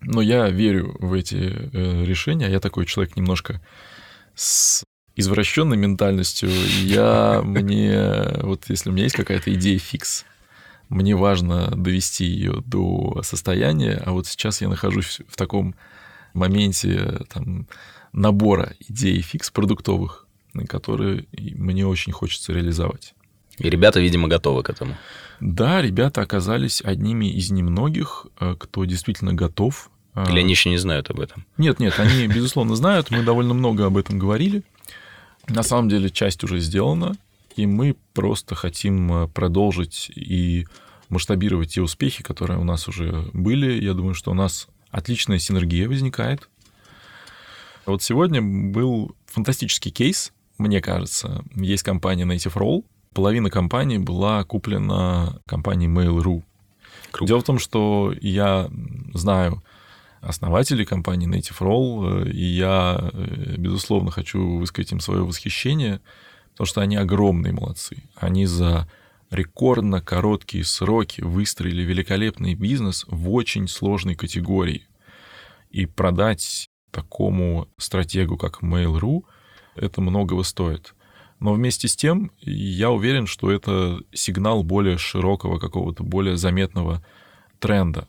Но 0.00 0.22
я 0.22 0.48
верю 0.48 0.96
в 0.98 1.12
эти 1.12 1.34
э, 1.36 2.04
решения. 2.04 2.48
Я 2.48 2.60
такой 2.60 2.86
человек 2.86 3.16
немножко 3.16 3.60
с 4.34 4.82
извращенной 5.16 5.76
ментальностью. 5.76 6.50
Я 6.82 7.42
мне, 7.44 8.28
вот 8.42 8.64
если 8.68 8.90
у 8.90 8.92
меня 8.92 9.04
есть 9.04 9.16
какая-то 9.16 9.52
идея 9.54 9.78
фикс, 9.78 10.24
мне 10.90 11.16
важно 11.16 11.70
довести 11.70 12.26
ее 12.26 12.62
до 12.66 13.22
состояния, 13.22 14.02
а 14.04 14.12
вот 14.12 14.26
сейчас 14.26 14.60
я 14.60 14.68
нахожусь 14.68 15.20
в 15.28 15.36
таком 15.36 15.74
моменте 16.34 17.20
там, 17.32 17.66
набора 18.12 18.74
идей 18.88 19.20
фикс 19.22 19.50
продуктовых, 19.50 20.26
которые 20.68 21.26
мне 21.32 21.86
очень 21.86 22.12
хочется 22.12 22.52
реализовать. 22.52 23.14
И 23.58 23.68
ребята, 23.70 24.00
видимо, 24.00 24.28
готовы 24.28 24.62
к 24.62 24.70
этому. 24.70 24.96
Да, 25.38 25.80
ребята 25.80 26.22
оказались 26.22 26.82
одними 26.82 27.26
из 27.26 27.50
немногих, 27.50 28.26
э, 28.40 28.56
кто 28.58 28.84
действительно 28.84 29.32
готов. 29.32 29.90
э, 30.14 30.24
Или 30.30 30.40
они 30.40 30.50
еще 30.50 30.70
не 30.70 30.78
знают 30.78 31.10
об 31.10 31.20
этом. 31.20 31.46
Нет, 31.56 31.78
нет, 31.78 31.98
они, 31.98 32.26
безусловно, 32.26 32.74
знают. 32.74 33.10
Мы 33.10 33.22
довольно 33.22 33.54
много 33.54 33.86
об 33.86 33.96
этом 33.96 34.18
говорили. 34.18 34.62
На 35.46 35.62
самом 35.62 35.88
деле, 35.88 36.10
часть 36.10 36.42
уже 36.42 36.58
сделана, 36.60 37.16
и 37.60 37.66
мы 37.66 37.94
просто 38.14 38.54
хотим 38.54 39.12
э, 39.12 39.28
продолжить 39.28 40.10
и 40.14 40.66
масштабировать 41.10 41.74
те 41.74 41.82
успехи, 41.82 42.22
которые 42.22 42.58
у 42.58 42.64
нас 42.64 42.88
уже 42.88 43.28
были. 43.34 43.82
Я 43.82 43.92
думаю, 43.92 44.14
что 44.14 44.30
у 44.30 44.34
нас 44.34 44.68
отличная 44.90 45.38
синергия 45.38 45.86
возникает. 45.88 46.48
Вот 47.84 48.02
сегодня 48.02 48.40
был 48.40 49.14
фантастический 49.26 49.90
кейс, 49.90 50.32
мне 50.56 50.80
кажется. 50.80 51.44
Есть 51.54 51.82
компания 51.82 52.24
Native 52.24 52.54
Roll. 52.54 52.84
Половина 53.12 53.50
компании 53.50 53.98
была 53.98 54.42
куплена 54.44 55.40
компанией 55.46 55.90
Mail.ru. 55.90 56.42
Круто. 57.10 57.28
Дело 57.28 57.40
в 57.40 57.44
том, 57.44 57.58
что 57.58 58.14
я 58.22 58.70
знаю 59.12 59.62
основателей 60.22 60.86
компании 60.86 61.28
Native 61.28 61.58
Roll, 61.58 62.24
э, 62.24 62.30
и 62.30 62.44
я, 62.44 63.10
э, 63.12 63.56
безусловно, 63.58 64.10
хочу 64.10 64.58
высказать 64.58 64.92
им 64.92 65.00
свое 65.00 65.24
восхищение, 65.24 66.00
потому 66.60 66.68
что 66.68 66.82
они 66.82 66.96
огромные 66.96 67.54
молодцы. 67.54 68.02
Они 68.14 68.44
за 68.44 68.86
рекордно 69.30 70.02
короткие 70.02 70.62
сроки 70.62 71.22
выстроили 71.22 71.80
великолепный 71.80 72.54
бизнес 72.54 73.06
в 73.08 73.30
очень 73.32 73.66
сложной 73.66 74.14
категории. 74.14 74.86
И 75.70 75.86
продать 75.86 76.68
такому 76.90 77.66
стратегу, 77.78 78.36
как 78.36 78.62
Mail.ru, 78.62 79.22
это 79.74 80.02
многого 80.02 80.42
стоит. 80.42 80.94
Но 81.38 81.54
вместе 81.54 81.88
с 81.88 81.96
тем 81.96 82.30
я 82.42 82.90
уверен, 82.90 83.26
что 83.26 83.50
это 83.50 83.98
сигнал 84.12 84.62
более 84.62 84.98
широкого 84.98 85.58
какого-то, 85.58 86.02
более 86.02 86.36
заметного 86.36 87.02
тренда, 87.58 88.06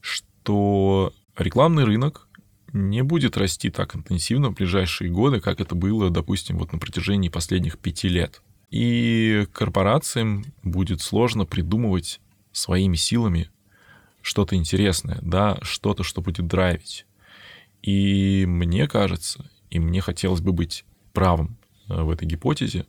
что 0.00 1.12
рекламный 1.36 1.84
рынок 1.84 2.28
не 2.74 3.02
будет 3.04 3.36
расти 3.36 3.70
так 3.70 3.94
интенсивно 3.94 4.50
в 4.50 4.54
ближайшие 4.54 5.10
годы, 5.10 5.40
как 5.40 5.60
это 5.60 5.76
было, 5.76 6.10
допустим, 6.10 6.58
вот 6.58 6.72
на 6.72 6.78
протяжении 6.78 7.28
последних 7.28 7.78
пяти 7.78 8.08
лет. 8.08 8.42
И 8.70 9.46
корпорациям 9.52 10.44
будет 10.64 11.00
сложно 11.00 11.46
придумывать 11.46 12.20
своими 12.50 12.96
силами 12.96 13.48
что-то 14.22 14.56
интересное, 14.56 15.18
да, 15.22 15.56
что-то, 15.62 16.02
что 16.02 16.20
будет 16.20 16.48
драйвить. 16.48 17.06
И 17.82 18.44
мне 18.46 18.88
кажется, 18.88 19.48
и 19.70 19.78
мне 19.78 20.00
хотелось 20.00 20.40
бы 20.40 20.52
быть 20.52 20.84
правым 21.12 21.56
э, 21.88 22.02
в 22.02 22.10
этой 22.10 22.26
гипотезе, 22.26 22.86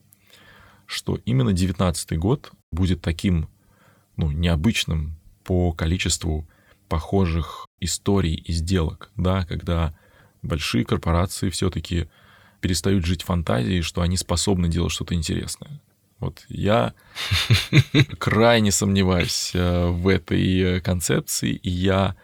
что 0.87 1.19
именно 1.25 1.53
19 1.53 2.17
год 2.17 2.51
будет 2.71 3.01
таким, 3.01 3.49
ну, 4.17 4.31
необычным 4.31 5.17
по 5.43 5.73
количеству 5.73 6.47
похожих 6.87 7.65
историй 7.79 8.35
и 8.35 8.51
сделок, 8.51 9.11
да, 9.15 9.45
когда 9.45 9.97
большие 10.41 10.85
корпорации 10.85 11.49
все-таки 11.49 12.07
перестают 12.61 13.05
жить 13.05 13.23
фантазией, 13.23 13.81
что 13.81 14.01
они 14.01 14.17
способны 14.17 14.67
делать 14.67 14.91
что-то 14.91 15.13
интересное. 15.13 15.81
Вот 16.19 16.45
я 16.47 16.93
крайне 18.19 18.71
сомневаюсь 18.71 19.51
э, 19.53 19.87
в 19.87 20.07
этой 20.07 20.59
э, 20.59 20.81
концепции, 20.81 21.51
и 21.51 21.69
я 21.69 22.15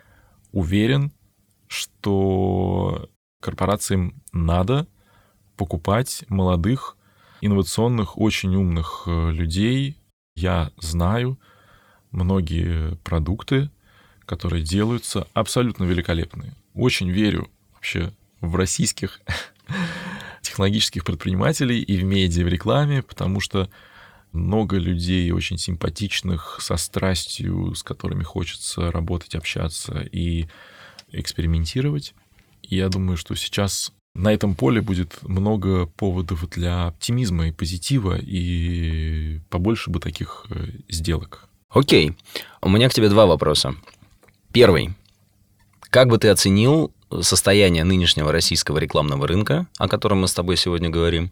уверен, 0.51 1.11
что 1.67 3.09
корпорациям 3.41 4.21
надо 4.31 4.87
покупать 5.57 6.23
молодых, 6.29 6.97
инновационных, 7.41 8.17
очень 8.17 8.55
умных 8.55 9.03
э, 9.05 9.31
людей. 9.31 9.97
Я 10.35 10.71
знаю 10.77 11.39
многие 12.11 12.95
продукты, 13.03 13.69
которые 14.25 14.63
делаются 14.63 15.27
абсолютно 15.33 15.83
великолепные. 15.83 16.53
Очень 16.73 17.09
верю 17.09 17.49
вообще 17.73 18.13
в 18.39 18.55
российских 18.55 19.21
технологических 20.41 21.03
предпринимателей 21.03 21.81
и 21.81 21.97
в 21.97 22.03
медиа, 22.03 22.45
в 22.45 22.47
рекламе, 22.47 23.03
потому 23.03 23.39
что 23.39 23.69
много 24.31 24.77
людей 24.77 25.31
очень 25.31 25.57
симпатичных, 25.57 26.57
со 26.61 26.77
страстью, 26.77 27.75
с 27.75 27.83
которыми 27.83 28.23
хочется 28.23 28.91
работать, 28.91 29.35
общаться 29.35 30.07
и 30.11 30.47
экспериментировать. 31.11 32.13
И 32.63 32.77
я 32.77 32.89
думаю, 32.89 33.17
что 33.17 33.35
сейчас 33.35 33.91
на 34.13 34.33
этом 34.33 34.55
поле 34.55 34.81
будет 34.81 35.21
много 35.23 35.85
поводов 35.85 36.49
для 36.49 36.87
оптимизма 36.87 37.47
и 37.47 37.51
позитива, 37.51 38.17
и 38.17 39.39
побольше 39.49 39.89
бы 39.89 39.99
таких 39.99 40.45
э, 40.49 40.67
сделок. 40.89 41.47
Окей. 41.69 42.13
У 42.61 42.69
меня 42.69 42.89
к 42.89 42.93
тебе 42.93 43.09
два 43.09 43.25
вопроса. 43.25 43.75
Первый. 44.53 44.93
Как 45.89 46.07
бы 46.07 46.17
ты 46.17 46.29
оценил 46.29 46.93
состояние 47.21 47.83
нынешнего 47.83 48.31
российского 48.31 48.77
рекламного 48.77 49.27
рынка, 49.27 49.67
о 49.77 49.87
котором 49.87 50.21
мы 50.21 50.27
с 50.27 50.33
тобой 50.33 50.57
сегодня 50.57 50.89
говорим, 50.89 51.31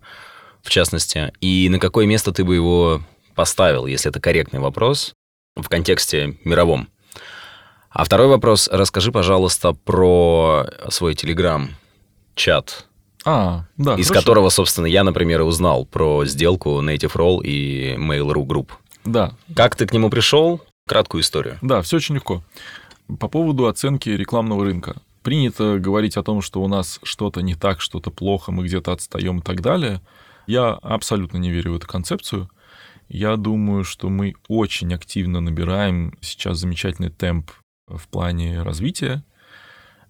в 0.62 0.70
частности, 0.70 1.32
и 1.40 1.70
на 1.70 1.80
какое 1.80 2.06
место 2.06 2.32
ты 2.32 2.44
бы 2.44 2.56
его 2.56 3.02
поставил, 3.36 3.86
если 3.86 4.10
это 4.10 4.20
корректный 4.20 4.60
вопрос, 4.60 5.14
в 5.56 5.68
контексте 5.70 6.38
мировом? 6.44 6.90
А 7.90 8.04
второй 8.04 8.28
вопрос. 8.28 8.70
Расскажи, 8.72 9.12
пожалуйста, 9.12 9.74
про 9.74 10.68
свой 10.90 11.16
телеграм-чат, 11.16 12.86
а, 13.26 13.66
да, 13.78 13.96
из 13.96 14.08
хорошо. 14.08 14.14
которого, 14.14 14.50
собственно, 14.50 14.86
я, 14.86 15.04
например, 15.04 15.42
узнал 15.42 15.86
про 15.86 16.26
сделку 16.26 16.82
Native 16.82 17.14
Roll 17.14 17.44
и 17.44 17.96
Mail.ru 17.96 18.46
Group. 18.46 18.70
Да. 19.06 19.34
Как 19.56 19.76
ты 19.76 19.88
к 19.88 19.94
нему 19.94 20.10
пришел? 20.10 20.62
Краткую 20.88 21.22
историю. 21.22 21.58
Да, 21.62 21.82
все 21.82 21.98
очень 21.98 22.16
легко. 22.16 22.44
По 23.18 23.28
поводу 23.28 23.68
оценки 23.68 24.10
рекламного 24.10 24.66
рынка. 24.66 25.02
Принято 25.24 25.80
говорить 25.80 26.16
о 26.18 26.24
том, 26.24 26.42
что 26.42 26.62
у 26.62 26.68
нас 26.68 27.00
что-то 27.04 27.42
не 27.42 27.56
так, 27.56 27.82
что-то 27.82 28.12
плохо, 28.12 28.52
мы 28.52 28.66
где-то 28.66 28.92
отстаем 28.92 29.40
и 29.40 29.42
так 29.42 29.62
далее. 29.62 30.02
Я 30.46 30.70
абсолютно 30.74 31.38
не 31.38 31.50
верю 31.50 31.74
в 31.74 31.76
эту 31.78 31.88
концепцию. 31.88 32.50
Я 33.08 33.36
думаю, 33.36 33.84
что 33.84 34.10
мы 34.10 34.36
очень 34.48 34.94
активно 34.94 35.42
набираем 35.42 36.14
сейчас 36.22 36.60
замечательный 36.60 37.10
темп 37.10 37.52
в 37.88 38.08
плане 38.08 38.62
развития. 38.62 39.24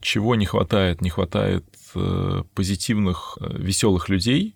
Чего 0.02 0.36
не 0.36 0.46
хватает? 0.46 1.02
Не 1.02 1.10
хватает 1.10 1.66
э, 1.96 2.44
позитивных, 2.54 3.38
э, 3.40 3.58
веселых 3.58 4.10
людей. 4.10 4.56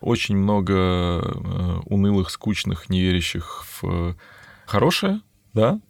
Очень 0.00 0.36
много 0.36 0.74
э, 0.74 1.80
унылых, 1.86 2.30
скучных, 2.30 2.88
неверящих 2.88 3.64
в 3.80 4.16
хорошее, 4.66 5.20
да, 5.54 5.80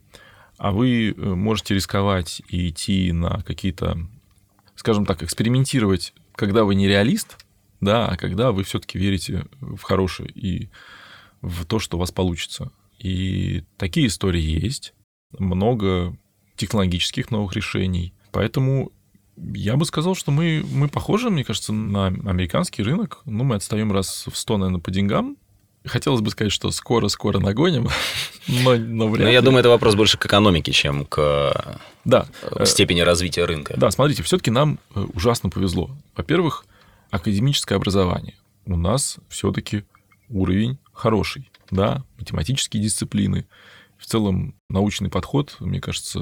а 0.57 0.71
вы 0.71 1.13
можете 1.17 1.75
рисковать 1.75 2.41
и 2.49 2.69
идти 2.69 3.11
на 3.11 3.41
какие-то, 3.43 3.97
скажем 4.75 5.05
так, 5.05 5.23
экспериментировать, 5.23 6.13
когда 6.35 6.63
вы 6.63 6.75
не 6.75 6.87
реалист, 6.87 7.37
да, 7.79 8.07
а 8.07 8.17
когда 8.17 8.51
вы 8.51 8.63
все-таки 8.63 8.97
верите 8.97 9.45
в 9.59 9.81
хорошее 9.81 10.29
и 10.31 10.69
в 11.41 11.65
то, 11.65 11.79
что 11.79 11.97
у 11.97 11.99
вас 11.99 12.11
получится. 12.11 12.71
И 12.97 13.63
такие 13.77 14.07
истории 14.07 14.41
есть. 14.41 14.93
Много 15.37 16.17
технологических 16.55 17.29
новых 17.29 17.53
решений. 17.53 18.13
Поэтому 18.31 18.91
я 19.35 19.75
бы 19.75 19.85
сказал, 19.85 20.15
что 20.15 20.31
мы, 20.31 20.65
мы 20.71 20.89
похожи, 20.89 21.29
мне 21.29 21.43
кажется, 21.43 21.71
на 21.73 22.07
американский 22.07 22.81
рынок. 22.81 23.21
Ну, 23.25 23.43
мы 23.43 23.55
отстаем 23.55 23.91
раз 23.91 24.25
в 24.27 24.35
100, 24.35 24.57
наверное, 24.57 24.81
по 24.81 24.89
деньгам. 24.89 25.37
Хотелось 25.87 26.21
бы 26.21 26.29
сказать, 26.29 26.51
что 26.51 26.71
скоро-скоро 26.71 27.39
нагоним, 27.39 27.87
но, 28.47 28.75
но 28.75 29.07
вряд 29.07 29.23
Но 29.23 29.27
ли. 29.29 29.33
я 29.33 29.41
думаю, 29.41 29.59
это 29.61 29.69
вопрос 29.69 29.95
больше 29.95 30.17
к 30.17 30.25
экономике, 30.25 30.71
чем 30.71 31.05
к 31.05 31.81
да. 32.05 32.27
э, 32.43 32.65
степени 32.65 33.01
развития 33.01 33.45
рынка. 33.45 33.75
Да, 33.77 33.91
смотрите, 33.91 34.23
все-таки 34.23 34.51
нам 34.51 34.79
э, 34.95 35.05
ужасно 35.13 35.49
повезло. 35.49 35.89
Во-первых, 36.15 36.65
академическое 37.09 37.77
образование. 37.77 38.35
У 38.65 38.77
нас 38.77 39.17
все-таки 39.29 39.85
уровень 40.29 40.77
хороший, 40.93 41.49
да, 41.71 42.03
математические 42.17 42.83
дисциплины. 42.83 43.47
В 43.97 44.05
целом 44.05 44.55
научный 44.69 45.09
подход, 45.09 45.55
мне 45.59 45.81
кажется, 45.81 46.19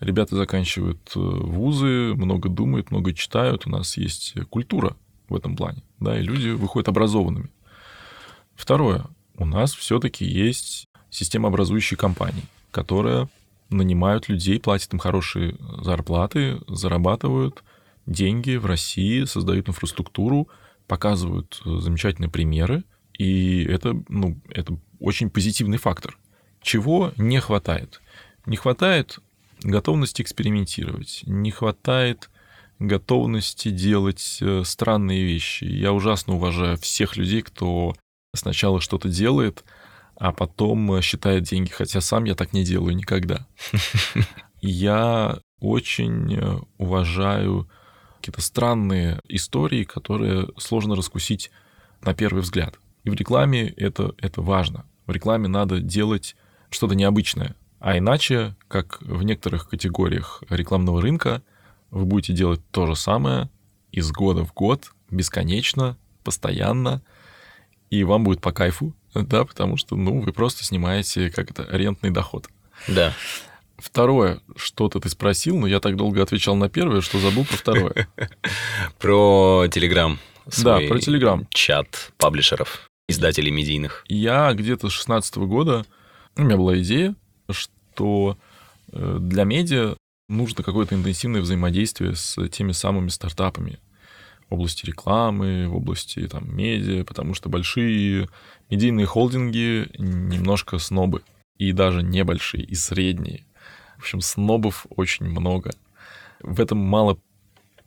ребята 0.00 0.36
заканчивают 0.36 1.12
э, 1.14 1.18
вузы, 1.20 2.14
много 2.14 2.48
думают, 2.48 2.90
много 2.90 3.12
читают. 3.12 3.66
У 3.66 3.70
нас 3.70 3.96
есть 3.96 4.34
культура 4.48 4.96
в 5.28 5.36
этом 5.36 5.56
плане, 5.56 5.82
да, 6.00 6.18
и 6.18 6.22
люди 6.22 6.48
выходят 6.50 6.88
образованными. 6.88 7.50
Второе. 8.60 9.06
У 9.38 9.46
нас 9.46 9.72
все-таки 9.72 10.26
есть 10.26 10.86
система 11.08 11.48
образующей 11.48 11.96
компаний, 11.96 12.44
которая 12.70 13.30
нанимают 13.70 14.28
людей, 14.28 14.60
платят 14.60 14.92
им 14.92 14.98
хорошие 14.98 15.56
зарплаты, 15.82 16.60
зарабатывают 16.68 17.64
деньги 18.04 18.56
в 18.56 18.66
России, 18.66 19.24
создают 19.24 19.70
инфраструктуру, 19.70 20.48
показывают 20.86 21.62
э, 21.64 21.78
замечательные 21.78 22.28
примеры, 22.28 22.84
и 23.16 23.64
это, 23.64 23.98
ну, 24.10 24.38
это 24.50 24.78
очень 24.98 25.30
позитивный 25.30 25.78
фактор. 25.78 26.18
Чего 26.60 27.14
не 27.16 27.40
хватает? 27.40 28.02
Не 28.44 28.58
хватает 28.58 29.20
готовности 29.62 30.20
экспериментировать, 30.20 31.22
не 31.24 31.50
хватает 31.50 32.28
готовности 32.78 33.70
делать 33.70 34.36
э, 34.42 34.64
странные 34.66 35.24
вещи. 35.24 35.64
Я 35.64 35.94
ужасно 35.94 36.34
уважаю 36.34 36.76
всех 36.76 37.16
людей, 37.16 37.40
кто 37.40 37.94
сначала 38.34 38.80
что-то 38.80 39.08
делает, 39.08 39.64
а 40.16 40.32
потом 40.32 40.92
э, 40.94 41.02
считает 41.02 41.44
деньги, 41.44 41.70
хотя 41.70 42.00
сам 42.00 42.24
я 42.24 42.34
так 42.34 42.52
не 42.52 42.64
делаю 42.64 42.94
никогда. 42.94 43.46
Я 44.62 45.38
очень 45.58 46.66
уважаю 46.76 47.66
какие-то 48.18 48.42
странные 48.42 49.20
истории, 49.26 49.84
которые 49.84 50.48
сложно 50.58 50.94
раскусить 50.94 51.50
на 52.02 52.12
первый 52.12 52.42
взгляд. 52.42 52.78
И 53.04 53.10
в 53.10 53.14
рекламе 53.14 53.68
это, 53.68 54.14
это 54.18 54.42
важно. 54.42 54.84
В 55.06 55.12
рекламе 55.12 55.48
надо 55.48 55.80
делать 55.80 56.36
что-то 56.68 56.94
необычное. 56.94 57.56
А 57.78 57.96
иначе, 57.96 58.54
как 58.68 59.00
в 59.00 59.22
некоторых 59.22 59.68
категориях 59.68 60.42
рекламного 60.50 61.00
рынка, 61.00 61.42
вы 61.90 62.04
будете 62.04 62.34
делать 62.34 62.60
то 62.70 62.86
же 62.86 62.94
самое 62.94 63.48
из 63.90 64.12
года 64.12 64.44
в 64.44 64.52
год, 64.52 64.92
бесконечно, 65.10 65.96
постоянно, 66.22 67.02
и 67.90 68.04
вам 68.04 68.24
будет 68.24 68.40
по 68.40 68.52
кайфу, 68.52 68.94
да, 69.14 69.44
потому 69.44 69.76
что, 69.76 69.96
ну, 69.96 70.20
вы 70.20 70.32
просто 70.32 70.64
снимаете 70.64 71.30
как 71.30 71.50
это, 71.50 71.66
рентный 71.70 72.10
доход. 72.10 72.48
Да. 72.88 73.12
Второе, 73.76 74.40
что-то 74.56 75.00
ты 75.00 75.08
спросил, 75.08 75.58
но 75.58 75.66
я 75.66 75.80
так 75.80 75.96
долго 75.96 76.22
отвечал 76.22 76.54
на 76.54 76.68
первое, 76.68 77.00
что 77.00 77.18
забыл 77.18 77.44
про 77.44 77.56
второе. 77.56 78.08
Про 78.98 79.66
Телеграм. 79.70 80.18
Да, 80.62 80.78
про 80.78 80.98
Telegram. 80.98 81.46
Чат 81.50 82.12
паблишеров, 82.18 82.88
издателей 83.08 83.50
медийных. 83.50 84.04
Я 84.08 84.52
где-то 84.52 84.88
с 84.88 84.92
16 84.92 85.36
года, 85.38 85.86
у 86.36 86.42
меня 86.42 86.56
была 86.56 86.78
идея, 86.80 87.14
что 87.50 88.36
э, 88.92 89.18
для 89.20 89.44
медиа 89.44 89.96
нужно 90.28 90.62
какое-то 90.62 90.94
интенсивное 90.94 91.40
взаимодействие 91.40 92.14
с 92.16 92.48
теми 92.48 92.72
самыми 92.72 93.08
стартапами. 93.08 93.78
В 94.50 94.54
области 94.54 94.84
рекламы, 94.84 95.68
в 95.68 95.76
области 95.76 96.26
там, 96.26 96.54
медиа, 96.54 97.04
потому 97.04 97.34
что 97.34 97.48
большие 97.48 98.28
медийные 98.68 99.06
холдинги 99.06 99.88
немножко 99.96 100.78
снобы. 100.78 101.22
И 101.56 101.72
даже 101.72 102.02
небольшие, 102.02 102.64
и 102.64 102.74
средние. 102.74 103.44
В 103.96 104.00
общем, 104.00 104.20
снобов 104.20 104.86
очень 104.90 105.26
много. 105.26 105.70
В 106.40 106.60
этом 106.60 106.78
мало 106.78 107.18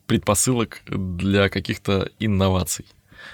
предпосылок 0.06 0.80
для 0.86 1.48
каких-то 1.48 2.10
инноваций. 2.18 2.86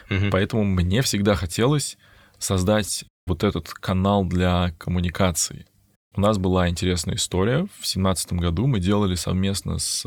Мгм. 0.09 0.31
Поэтому 0.31 0.65
мне 0.65 1.03
всегда 1.03 1.35
хотелось 1.35 1.99
создать 2.39 3.05
вот 3.27 3.45
этот 3.45 3.69
канал 3.69 4.25
для 4.25 4.75
коммуникации. 4.79 5.67
У 6.15 6.21
нас 6.21 6.39
была 6.39 6.69
интересная 6.69 7.17
история. 7.17 7.69
В 7.79 7.87
семнадцатом 7.87 8.39
году 8.39 8.67
мы 8.67 8.81
делали 8.81 9.15
совместно 9.15 9.79
с 9.79 10.05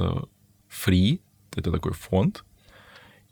Free, 0.69 1.21
это 1.55 1.71
такой 1.71 1.93
фонд, 1.93 2.43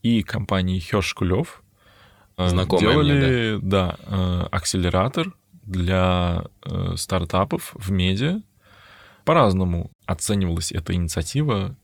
и 0.04 0.24
компанией 0.24 0.80
Хёрш 0.80 1.16
э, 1.22 2.48
Знакомая 2.48 2.98
мне, 2.98 3.04
делали, 3.04 3.60
да, 3.62 3.98
э, 4.06 4.48
акселератор 4.52 5.34
для 5.64 6.46
э, 6.64 6.96
стартапов 6.98 7.74
в 7.76 7.92
медиа. 7.92 8.42
По-разному 9.26 9.92
оценивалась 10.06 10.72
эта 10.72 10.94
инициатива 10.94 11.76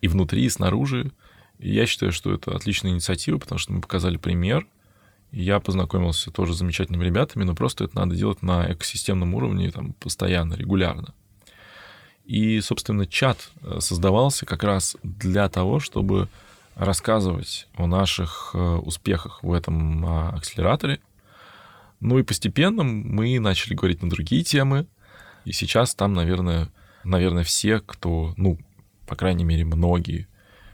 и 0.00 0.08
внутри, 0.08 0.44
и 0.44 0.48
снаружи. 0.48 1.12
Я 1.58 1.86
считаю, 1.86 2.12
что 2.12 2.32
это 2.32 2.54
отличная 2.54 2.92
инициатива, 2.92 3.38
потому 3.38 3.58
что 3.58 3.72
мы 3.72 3.80
показали 3.80 4.16
пример. 4.16 4.66
Я 5.30 5.60
познакомился 5.60 6.30
тоже 6.30 6.54
с 6.54 6.58
замечательными 6.58 7.04
ребятами, 7.04 7.44
но 7.44 7.54
просто 7.54 7.84
это 7.84 7.96
надо 7.96 8.14
делать 8.14 8.40
на 8.40 8.72
экосистемном 8.72 9.34
уровне 9.34 9.70
там, 9.70 9.92
постоянно, 9.94 10.54
регулярно. 10.54 11.12
И, 12.24 12.60
собственно, 12.60 13.06
чат 13.06 13.50
создавался 13.80 14.46
как 14.46 14.62
раз 14.62 14.96
для 15.02 15.48
того, 15.50 15.80
чтобы 15.80 16.28
рассказывать 16.78 17.68
о 17.76 17.86
наших 17.86 18.52
э, 18.54 18.58
успехах 18.58 19.42
в 19.42 19.52
этом 19.52 20.06
а, 20.06 20.30
акселераторе. 20.30 21.00
Ну 22.00 22.18
и 22.18 22.22
постепенно 22.22 22.84
мы 22.84 23.38
начали 23.40 23.74
говорить 23.74 24.00
на 24.00 24.08
другие 24.08 24.44
темы. 24.44 24.86
И 25.44 25.52
сейчас 25.52 25.94
там, 25.96 26.14
наверное, 26.14 26.68
наверное, 27.02 27.42
все, 27.42 27.80
кто, 27.80 28.32
ну, 28.36 28.58
по 29.06 29.16
крайней 29.16 29.44
мере, 29.44 29.64
многие, 29.64 30.28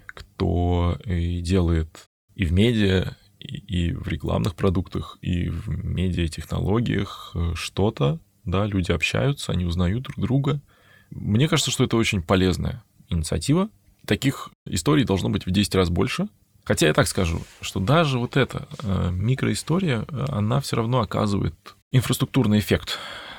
кто 0.07 0.99
и 1.07 1.41
делает 1.41 2.07
и 2.35 2.45
в 2.45 2.53
медиа, 2.53 3.17
и, 3.39 3.57
и 3.57 3.93
в 3.93 4.07
рекламных 4.07 4.57
продуктах, 4.57 5.19
и 5.23 5.49
в 5.49 5.69
медиатехнологиях 5.69 7.33
э, 7.35 7.53
что-то, 7.55 8.21
да, 8.45 8.67
люди 8.67 8.93
общаются, 8.93 9.53
они 9.53 9.65
узнают 9.65 10.03
друг 10.03 10.19
друга. 10.19 10.61
Мне 11.11 11.49
кажется, 11.49 11.71
что 11.71 11.85
это 11.85 11.97
очень 11.97 12.23
полезная 12.23 12.85
инициатива. 13.09 13.71
Таких 14.07 14.51
историй 14.67 15.05
должно 15.05 15.31
быть 15.31 15.47
в 15.47 15.51
10 15.51 15.75
раз 15.75 15.91
больше. 15.91 16.29
Хотя 16.65 16.87
я 16.87 16.95
так 16.95 17.07
скажу, 17.07 17.43
что 17.61 17.79
даже 17.81 18.19
вот 18.19 18.37
эта 18.37 18.67
э, 18.83 19.11
микроистория, 19.11 20.05
э, 20.09 20.25
она 20.29 20.61
все 20.61 20.77
равно 20.77 21.01
оказывает 21.01 21.55
инфраструктурный 21.93 22.59
эффект. 22.59 22.99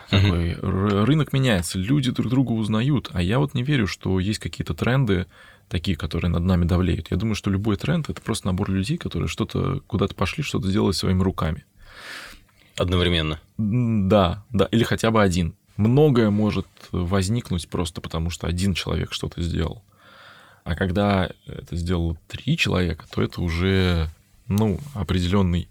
Такой, 0.10 0.54
рынок 0.54 1.34
меняется, 1.34 1.80
люди 1.80 2.12
друг 2.12 2.30
друга 2.30 2.52
узнают, 2.52 3.10
а 3.14 3.24
я 3.24 3.40
вот 3.40 3.56
не 3.56 3.64
верю, 3.64 3.88
что 3.88 4.20
есть 4.20 4.38
какие-то 4.38 4.76
тренды, 4.76 5.26
такие, 5.68 5.98
которые 5.98 6.30
над 6.30 6.44
нами 6.44 6.66
давлеют. 6.66 7.08
Я 7.10 7.18
думаю, 7.18 7.36
что 7.36 7.50
любой 7.50 7.76
тренд— 7.76 8.10
это 8.12 8.22
просто 8.22 8.48
набор 8.48 8.70
людей, 8.70 8.98
которые 8.98 9.28
что-то 9.28 9.82
куда-то 9.88 10.14
пошли, 10.14 10.44
что-то 10.44 10.70
сделали 10.70 10.92
своими 10.92 11.24
руками. 11.24 11.66
Одновременно. 12.78 13.40
Да, 13.58 14.46
да, 14.52 14.66
или 14.66 14.84
хотя 14.84 15.10
бы 15.10 15.24
один. 15.24 15.56
Многое 15.78 16.30
может 16.30 16.68
возникнуть 16.92 17.68
просто 17.68 18.02
потому, 18.02 18.30
что 18.30 18.48
один 18.48 18.74
человек 18.74 19.12
что-то 19.12 19.42
сделал. 19.42 19.84
А 20.66 20.76
когда 20.76 21.30
это 21.46 21.76
сделало 21.76 22.18
три 22.28 22.58
человека, 22.58 23.06
то 23.10 23.22
это 23.22 23.40
уже, 23.40 24.10
ну, 24.48 24.80
определенный 24.96 25.70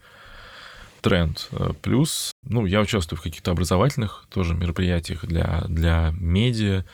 тренд. 1.00 1.48
Э, 1.50 1.72
Плюс, 1.82 2.30
ну, 2.44 2.64
я 2.64 2.80
участвую 2.80 3.18
в 3.18 3.22
каких-то 3.22 3.50
образовательных 3.50 4.26
тоже 4.30 4.54
мероприятиях 4.54 5.26
для, 5.26 5.64
для 5.68 6.14
медиа, 6.16 6.84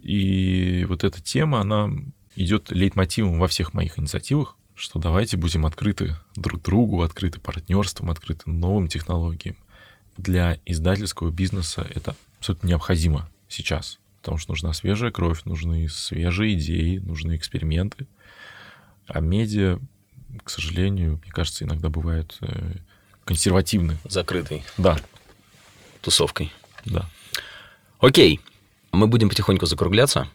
и 0.00 0.84
вот 0.88 1.04
эта 1.04 1.22
тема, 1.22 1.60
она 1.60 1.90
идет 2.34 2.72
лейтмотивом 2.72 3.38
во 3.38 3.46
всех 3.46 3.72
моих 3.72 4.00
инициативах, 4.00 4.56
что 4.74 4.98
давайте 4.98 5.36
будем 5.36 5.64
открыты 5.64 6.16
друг 6.34 6.60
другу, 6.60 7.02
открыты 7.02 7.38
партнерствам, 7.38 8.10
открыты 8.10 8.50
новым 8.50 8.88
технологиям. 8.88 9.56
Для 10.16 10.58
издательского 10.66 11.30
бизнеса 11.30 11.86
это 11.94 12.16
абсолютно 12.40 12.66
необходимо 12.66 13.30
сейчас, 13.48 14.00
потому 14.24 14.38
что 14.38 14.52
нужна 14.52 14.72
свежая 14.72 15.10
кровь, 15.10 15.44
нужны 15.44 15.86
свежие 15.90 16.54
идеи, 16.54 16.96
нужны 16.96 17.36
эксперименты. 17.36 18.06
А 19.06 19.20
медиа, 19.20 19.78
к 20.42 20.48
сожалению, 20.48 21.20
мне 21.22 21.30
кажется, 21.30 21.64
иногда 21.64 21.90
бывают 21.90 22.38
э, 22.40 22.76
консервативны. 23.26 23.98
Закрытой 24.08 24.64
Да, 24.78 24.96
тусовкой. 26.00 26.50
да. 26.86 27.04
Окей, 27.98 28.40
мы 28.92 29.08
будем 29.08 29.28
потихоньку 29.28 29.66
закругляться. 29.66 30.26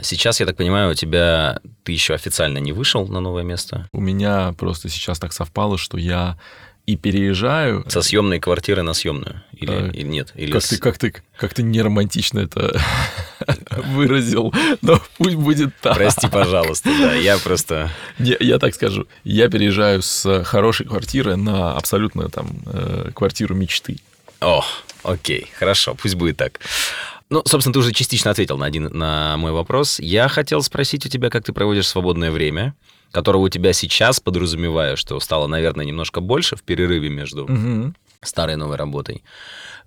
Сейчас, 0.00 0.40
я 0.40 0.46
так 0.46 0.56
понимаю, 0.56 0.92
у 0.92 0.94
тебя 0.94 1.60
ты 1.84 1.92
еще 1.92 2.14
официально 2.14 2.56
не 2.56 2.72
вышел 2.72 3.06
на 3.06 3.20
новое 3.20 3.42
место. 3.42 3.86
У 3.92 4.00
меня 4.00 4.54
просто 4.54 4.88
сейчас 4.88 5.18
так 5.18 5.34
совпало, 5.34 5.76
что 5.76 5.98
я 5.98 6.38
и 6.86 6.96
переезжаю. 6.96 7.84
Со 7.88 8.00
съемной 8.00 8.38
квартиры 8.40 8.82
на 8.82 8.94
съемную. 8.94 9.42
Или, 9.52 9.72
Э, 9.72 9.90
или 9.92 10.06
нет? 10.06 10.32
Или 10.36 10.52
Как 10.52 10.62
с- 10.62 10.68
ты, 10.68 10.78
как 10.78 10.98
ты, 10.98 11.14
как 11.36 11.52
ты 11.54 11.62
неромантично 11.64 12.38
это 12.40 12.80
выразил, 13.86 14.52
но 14.82 15.00
пусть 15.18 15.36
будет 15.36 15.74
так. 15.80 15.94
Прости, 15.96 16.28
пожалуйста, 16.28 16.90
да, 16.98 17.14
я 17.14 17.38
просто... 17.38 17.90
Не, 18.18 18.36
я 18.40 18.58
так 18.58 18.74
скажу, 18.74 19.06
я 19.24 19.48
переезжаю 19.48 20.02
с 20.02 20.44
хорошей 20.44 20.86
квартиры 20.86 21.36
на 21.36 21.74
абсолютно 21.76 22.28
там 22.28 22.50
э, 22.66 23.10
квартиру 23.14 23.54
мечты. 23.54 23.98
О, 24.40 24.64
окей, 25.02 25.48
хорошо, 25.58 25.94
пусть 26.00 26.14
будет 26.14 26.36
так. 26.36 26.60
Ну, 27.30 27.42
собственно, 27.46 27.72
ты 27.72 27.80
уже 27.80 27.92
частично 27.92 28.30
ответил 28.30 28.56
на, 28.58 28.66
один, 28.66 28.84
на 28.96 29.36
мой 29.38 29.50
вопрос. 29.50 29.98
Я 29.98 30.28
хотел 30.28 30.62
спросить 30.62 31.04
у 31.06 31.08
тебя, 31.08 31.28
как 31.30 31.44
ты 31.44 31.52
проводишь 31.52 31.88
свободное 31.88 32.30
время, 32.30 32.74
которого 33.12 33.42
у 33.42 33.48
тебя 33.48 33.72
сейчас, 33.72 34.20
подразумеваю, 34.20 34.96
что 34.96 35.18
стало, 35.20 35.46
наверное, 35.46 35.84
немножко 35.86 36.20
больше 36.20 36.56
в 36.56 36.62
перерыве 36.62 37.08
между 37.08 37.46
Мгм. 37.46 37.94
старой 38.22 38.54
и 38.54 38.56
новой 38.56 38.76
работой. 38.76 39.22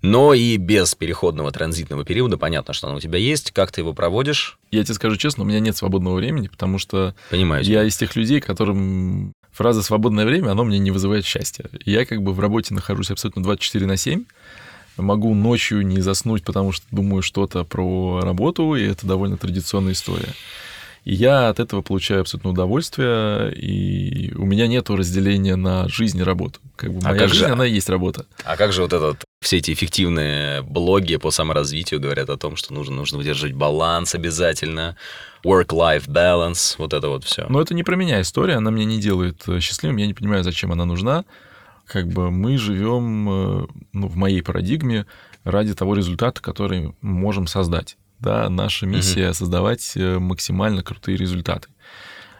Но 0.01 0.33
и 0.33 0.55
без 0.57 0.95
переходного 0.95 1.51
транзитного 1.51 2.05
периода, 2.05 2.37
понятно, 2.37 2.73
что 2.73 2.87
оно 2.87 2.97
у 2.97 2.99
тебя 3.01 3.19
есть. 3.19 3.51
Как 3.51 3.71
ты 3.71 3.81
его 3.81 3.93
проводишь? 3.93 4.57
Я 4.71 4.83
тебе 4.83 4.93
скажу 4.93 5.17
честно, 5.17 5.43
у 5.43 5.45
меня 5.47 5.59
нет 5.59 5.75
свободного 5.75 6.15
времени, 6.15 6.47
потому 6.47 6.77
что 6.77 7.13
Понимаю. 7.29 7.63
тебя. 7.65 7.81
я 7.81 7.87
из 7.87 7.97
тех 7.97 8.15
людей, 8.15 8.39
которым 8.39 9.33
фраза 9.51 9.83
«свободное 9.83 10.25
время», 10.25 10.51
оно 10.51 10.63
мне 10.63 10.79
не 10.79 10.91
вызывает 10.91 11.25
счастья. 11.25 11.65
Я 11.83 12.05
как 12.05 12.21
бы 12.23 12.31
в 12.33 12.39
работе 12.39 12.73
нахожусь 12.73 13.11
абсолютно 13.11 13.43
24 13.43 13.85
на 13.87 13.97
7, 13.97 14.23
могу 14.95 15.33
ночью 15.33 15.85
не 15.85 15.99
заснуть, 15.99 16.43
потому 16.45 16.71
что 16.71 16.85
думаю 16.91 17.21
что-то 17.21 17.65
про 17.65 18.21
работу, 18.21 18.75
и 18.75 18.83
это 18.85 19.05
довольно 19.05 19.35
традиционная 19.37 19.93
история. 19.93 20.29
И 21.05 21.13
я 21.13 21.49
от 21.49 21.59
этого 21.59 21.81
получаю 21.81 22.21
абсолютно 22.21 22.51
удовольствие, 22.51 23.53
и 23.53 24.33
у 24.35 24.45
меня 24.45 24.67
нет 24.67 24.89
разделения 24.89 25.55
на 25.55 25.87
жизнь 25.87 26.19
и 26.19 26.23
работу. 26.23 26.59
Как 26.75 26.91
бы 26.93 26.99
А 27.03 27.09
моя 27.09 27.19
как 27.19 27.29
жизнь, 27.29 27.45
же- 27.45 27.51
она 27.51 27.65
и 27.65 27.71
есть 27.71 27.89
работа. 27.89 28.25
А 28.43 28.57
как 28.57 28.73
же 28.73 28.81
вот 28.81 28.93
этот... 28.93 29.23
Все 29.41 29.57
эти 29.57 29.71
эффективные 29.71 30.61
блоги 30.61 31.15
по 31.15 31.31
саморазвитию 31.31 32.01
говорят 32.01 32.29
о 32.29 32.37
том, 32.37 32.57
что 32.57 32.73
нужно, 32.73 32.95
нужно 32.97 33.17
выдержать 33.17 33.53
баланс 33.53 34.13
обязательно, 34.13 34.97
work-life 35.45 36.07
balance, 36.07 36.75
вот 36.77 36.93
это 36.93 37.07
вот 37.07 37.23
все. 37.23 37.45
Но 37.47 37.61
это 37.61 37.73
не 37.73 37.83
про 37.83 37.95
меня 37.95 38.19
история, 38.19 38.55
она 38.55 38.69
меня 38.69 38.85
не 38.85 38.99
делает 38.99 39.41
э, 39.47 39.61
счастливым, 39.61 39.95
я 39.97 40.07
не 40.07 40.13
понимаю, 40.13 40.43
зачем 40.43 40.73
она 40.73 40.83
нужна. 40.83 41.23
Как 41.85 42.07
бы 42.07 42.29
мы 42.31 42.57
живем, 42.57 43.29
э, 43.29 43.67
ну, 43.93 44.07
в 44.09 44.17
моей 44.17 44.41
парадигме, 44.43 45.05
ради 45.45 45.73
того 45.73 45.95
результата, 45.95 46.41
который 46.41 46.93
можем 47.01 47.47
создать. 47.47 47.95
Да, 48.19 48.49
наша 48.49 48.85
миссия 48.85 49.33
создавать 49.33 49.93
э, 49.95 50.19
максимально 50.19 50.83
крутые 50.83 51.17
результаты. 51.17 51.69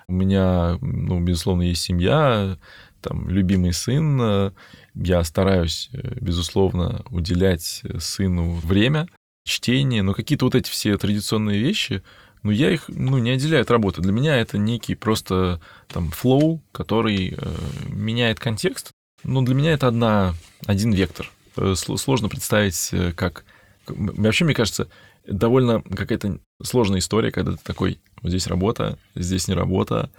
У 0.07 0.13
меня, 0.13 0.77
ну, 0.81 1.19
безусловно, 1.21 1.61
есть 1.61 1.81
семья, 1.83 2.57
там, 3.01 3.29
любимый 3.29 3.73
сын. 3.73 4.51
Я 4.95 5.23
стараюсь, 5.23 5.89
э, 5.93 6.17
безусловно, 6.19 7.03
уделять 7.11 7.83
сыну 7.99 8.53
время, 8.55 9.07
чтение, 9.45 10.03
но 10.03 10.13
какие-то 10.13 10.45
вот 10.45 10.55
эти 10.55 10.69
все 10.69 10.97
традиционные 10.97 11.59
вещи, 11.59 12.03
ну, 12.43 12.51
я 12.51 12.71
их, 12.71 12.85
ну, 12.87 13.17
не 13.17 13.31
отделяю 13.31 13.61
от 13.61 13.71
работы. 13.71 14.01
Для 14.01 14.11
меня 14.11 14.35
это 14.37 14.57
некий 14.57 14.95
просто 14.95 15.61
там 15.87 16.09
флоу, 16.11 16.61
который 16.71 17.35
э, 17.37 17.55
меняет 17.89 18.39
контекст. 18.39 18.91
Но 19.23 19.41
для 19.41 19.53
меня 19.55 19.71
это 19.73 19.87
одна, 19.87 20.33
один 20.65 20.91
вектор. 20.91 21.31
Э, 21.55 21.73
сло- 21.75 21.97
Сложно 21.97 22.27
представить, 22.29 22.91
как... 23.15 23.45
Вообще, 23.87 24.45
мне 24.45 24.53
кажется, 24.53 24.87
довольно 25.29 25.81
какая-то 25.81 26.39
сложная 26.61 26.99
история, 26.99 27.31
когда 27.31 27.53
ты 27.53 27.59
такой, 27.63 27.99
вот 28.21 28.29
здесь 28.29 28.47
работа, 28.47 28.97
здесь 29.15 29.47
не 29.47 29.53
работа, 29.53 30.09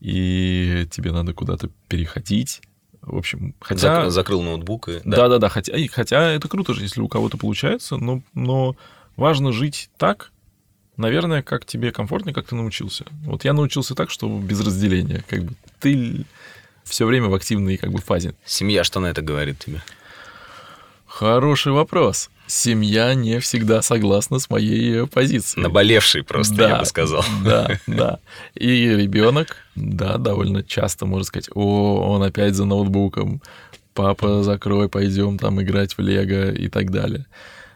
и 0.00 0.86
тебе 0.90 1.12
надо 1.12 1.32
куда-то 1.32 1.70
переходить. 1.88 2.60
В 3.00 3.16
общем, 3.16 3.54
хотя... 3.60 4.06
Зак- 4.06 4.10
закрыл 4.10 4.42
ноутбук 4.42 4.88
и... 4.88 5.00
Да, 5.04 5.28
да, 5.28 5.38
да. 5.38 5.48
Хотя, 5.48 5.76
и- 5.76 5.88
хотя 5.88 6.30
это 6.32 6.48
круто 6.48 6.74
же, 6.74 6.82
если 6.82 7.00
у 7.00 7.08
кого-то 7.08 7.36
получается, 7.38 7.96
но, 7.96 8.22
но 8.34 8.76
важно 9.16 9.52
жить 9.52 9.90
так, 9.96 10.32
Наверное, 10.98 11.44
как 11.44 11.64
тебе 11.64 11.92
комфортнее, 11.92 12.34
как 12.34 12.48
ты 12.48 12.56
научился. 12.56 13.04
Вот 13.24 13.44
я 13.44 13.52
научился 13.52 13.94
так, 13.94 14.10
что 14.10 14.28
без 14.40 14.60
разделения. 14.60 15.24
Как 15.28 15.44
бы 15.44 15.54
ты 15.78 16.26
все 16.82 17.06
время 17.06 17.28
в 17.28 17.34
активной 17.34 17.76
как 17.76 17.92
бы 17.92 18.00
фазе. 18.00 18.34
Семья 18.44 18.82
что 18.82 18.98
на 18.98 19.06
это 19.06 19.22
говорит 19.22 19.60
тебе? 19.60 19.80
Хороший 21.06 21.70
вопрос. 21.70 22.30
Семья 22.48 23.12
не 23.12 23.40
всегда 23.40 23.82
согласна 23.82 24.38
с 24.38 24.48
моей 24.48 25.06
позицией. 25.06 25.62
Наболевший 25.62 26.22
просто, 26.24 26.56
да, 26.56 26.68
я 26.70 26.78
бы 26.78 26.86
сказал. 26.86 27.22
Да, 27.44 27.78
да. 27.86 28.20
И 28.54 28.88
ребенок, 28.88 29.56
да, 29.74 30.16
довольно 30.16 30.64
часто 30.64 31.04
может 31.04 31.28
сказать, 31.28 31.50
о, 31.54 32.00
он 32.08 32.22
опять 32.22 32.54
за 32.54 32.64
ноутбуком, 32.64 33.42
папа, 33.92 34.42
закрой, 34.42 34.88
пойдем 34.88 35.38
там 35.38 35.60
играть 35.60 35.98
в 35.98 36.00
лего 36.00 36.50
и 36.50 36.68
так 36.68 36.90
далее. 36.90 37.26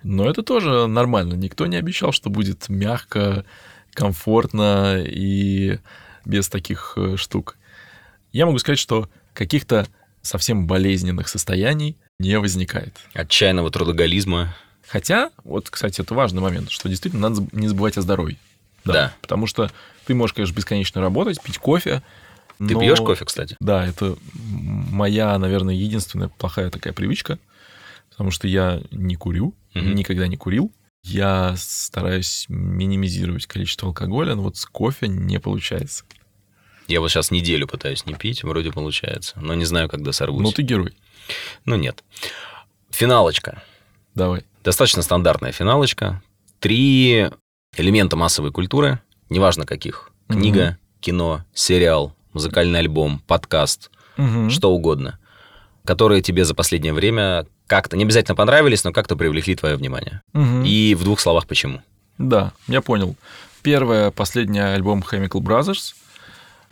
Но 0.02 0.28
это 0.28 0.42
тоже 0.42 0.86
нормально. 0.86 1.34
Никто 1.34 1.66
не 1.66 1.76
обещал, 1.76 2.12
что 2.12 2.30
будет 2.30 2.70
мягко, 2.70 3.44
комфортно 3.92 5.02
и 5.04 5.80
без 6.24 6.48
таких 6.48 6.94
э, 6.96 7.16
штук. 7.16 7.56
Я 8.32 8.46
могу 8.46 8.58
сказать, 8.58 8.78
что 8.78 9.10
каких-то 9.34 9.86
совсем 10.22 10.66
болезненных 10.66 11.28
состояний 11.28 11.98
не 12.18 12.38
возникает. 12.38 12.98
Отчаянного 13.14 13.70
трудоголизма. 13.70 14.54
Хотя, 14.86 15.30
вот, 15.44 15.70
кстати, 15.70 16.00
это 16.00 16.14
важный 16.14 16.42
момент, 16.42 16.70
что 16.70 16.88
действительно 16.88 17.28
надо 17.28 17.46
не 17.52 17.68
забывать 17.68 17.96
о 17.96 18.02
здоровье. 18.02 18.38
Да. 18.84 18.92
да. 18.92 19.14
Потому 19.20 19.46
что 19.46 19.70
ты 20.06 20.14
можешь, 20.14 20.34
конечно, 20.34 20.54
бесконечно 20.54 21.00
работать, 21.00 21.42
пить 21.42 21.58
кофе. 21.58 22.02
Ты 22.58 22.74
но... 22.74 22.80
пьешь 22.80 22.98
кофе, 22.98 23.24
кстати? 23.24 23.56
Да, 23.60 23.86
это 23.86 24.16
моя, 24.34 25.38
наверное, 25.38 25.74
единственная 25.74 26.28
плохая 26.28 26.70
такая 26.70 26.92
привычка, 26.92 27.38
потому 28.10 28.30
что 28.30 28.48
я 28.48 28.82
не 28.90 29.16
курю, 29.16 29.54
угу. 29.74 29.84
никогда 29.84 30.26
не 30.26 30.36
курил. 30.36 30.70
Я 31.04 31.54
стараюсь 31.56 32.46
минимизировать 32.48 33.46
количество 33.46 33.88
алкоголя, 33.88 34.36
но 34.36 34.42
вот 34.42 34.56
с 34.56 34.66
кофе 34.66 35.08
не 35.08 35.40
получается. 35.40 36.04
Я 36.86 37.00
вот 37.00 37.10
сейчас 37.10 37.30
неделю 37.30 37.66
пытаюсь 37.66 38.06
не 38.06 38.14
пить, 38.14 38.44
вроде 38.44 38.70
получается, 38.70 39.40
но 39.40 39.54
не 39.54 39.64
знаю, 39.64 39.88
когда 39.88 40.12
сорвусь. 40.12 40.42
Ну, 40.42 40.52
ты 40.52 40.62
герой. 40.62 40.94
Ну, 41.64 41.76
нет. 41.76 42.02
Финалочка. 42.90 43.62
Давай. 44.14 44.44
Достаточно 44.64 45.02
стандартная 45.02 45.52
финалочка. 45.52 46.22
Три 46.60 47.30
элемента 47.76 48.16
массовой 48.16 48.52
культуры, 48.52 49.00
неважно 49.28 49.66
каких. 49.66 50.10
Книга, 50.28 50.68
угу. 50.68 51.00
кино, 51.00 51.44
сериал, 51.52 52.14
музыкальный 52.32 52.78
альбом, 52.78 53.20
подкаст, 53.26 53.90
угу. 54.16 54.50
что 54.50 54.70
угодно, 54.72 55.18
которые 55.84 56.22
тебе 56.22 56.44
за 56.44 56.54
последнее 56.54 56.92
время 56.92 57.46
как-то, 57.66 57.96
не 57.96 58.04
обязательно 58.04 58.36
понравились, 58.36 58.84
но 58.84 58.92
как-то 58.92 59.16
привлекли 59.16 59.56
твое 59.56 59.76
внимание. 59.76 60.22
Угу. 60.34 60.62
И 60.64 60.94
в 60.94 61.04
двух 61.04 61.20
словах 61.20 61.46
почему. 61.46 61.82
Да, 62.18 62.52
я 62.68 62.82
понял. 62.82 63.16
Первое, 63.62 64.10
последний 64.10 64.60
альбом 64.60 65.00
Chemical 65.00 65.40
Brothers. 65.40 65.94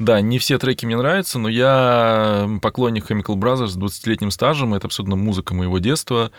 Да, 0.01 0.23
не 0.23 0.39
все 0.39 0.57
треки 0.57 0.87
мне 0.87 0.97
нравятся, 0.97 1.39
но 1.39 1.51
я 1.51 2.49
поклонник 2.63 3.11
Chemical 3.11 3.37
Brothers 3.37 3.67
с 3.67 3.77
20-летним 3.77 4.31
стажем. 4.31 4.73
Это 4.73 4.87
абсолютно 4.87 5.15
музыка 5.15 5.53
моего 5.53 5.79
детства, 5.79 6.31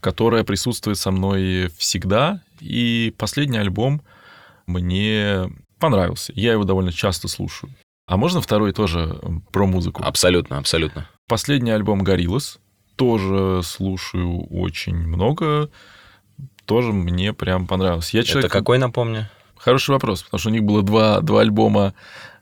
которая 0.00 0.42
присутствует 0.42 0.98
со 0.98 1.12
мной 1.12 1.70
всегда. 1.78 2.42
И 2.58 3.14
последний 3.16 3.58
альбом 3.58 4.02
мне 4.66 5.48
понравился. 5.78 6.32
Я 6.34 6.52
его 6.52 6.64
довольно 6.64 6.90
часто 6.90 7.28
слушаю. 7.28 7.72
А 8.08 8.16
можно 8.16 8.40
второй 8.40 8.72
тоже 8.72 9.20
про 9.52 9.66
музыку? 9.66 10.02
Абсолютно, 10.04 10.58
абсолютно. 10.58 11.08
Последний 11.28 11.70
альбом 11.70 12.02
Gorillaz 12.02 12.58
тоже 12.96 13.60
слушаю 13.62 14.46
очень 14.46 14.96
много. 14.96 15.70
Тоже 16.64 16.92
мне 16.92 17.32
прям 17.32 17.68
понравилось. 17.68 18.10
Я 18.10 18.24
человек... 18.24 18.46
Это 18.46 18.58
какой, 18.58 18.78
напомню? 18.78 19.28
Хороший 19.56 19.90
вопрос, 19.90 20.24
потому 20.24 20.40
что 20.40 20.48
у 20.48 20.52
них 20.52 20.64
было 20.64 20.82
два, 20.82 21.20
два 21.20 21.42
альбома 21.42 21.94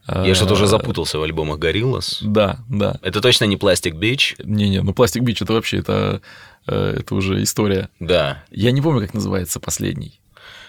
я 0.06 0.34
что-то 0.34 0.54
уже 0.54 0.66
запутался 0.66 1.18
в 1.18 1.22
альбомах 1.22 1.58
Gorillaz. 1.58 2.18
Да, 2.20 2.58
да. 2.68 2.98
Это 3.02 3.20
точно 3.20 3.44
не 3.44 3.56
Plastic 3.56 3.92
Beach? 3.92 4.34
Не-не, 4.42 4.82
ну 4.82 4.92
Plastic 4.92 5.22
Beach 5.22 5.38
это 5.40 5.52
вообще, 5.52 5.78
это, 5.78 6.20
э, 6.66 6.96
это 7.00 7.14
уже 7.14 7.42
история. 7.42 7.88
Да. 8.00 8.42
Я 8.50 8.70
не 8.72 8.82
помню, 8.82 9.00
как 9.00 9.14
называется 9.14 9.60
последний. 9.60 10.20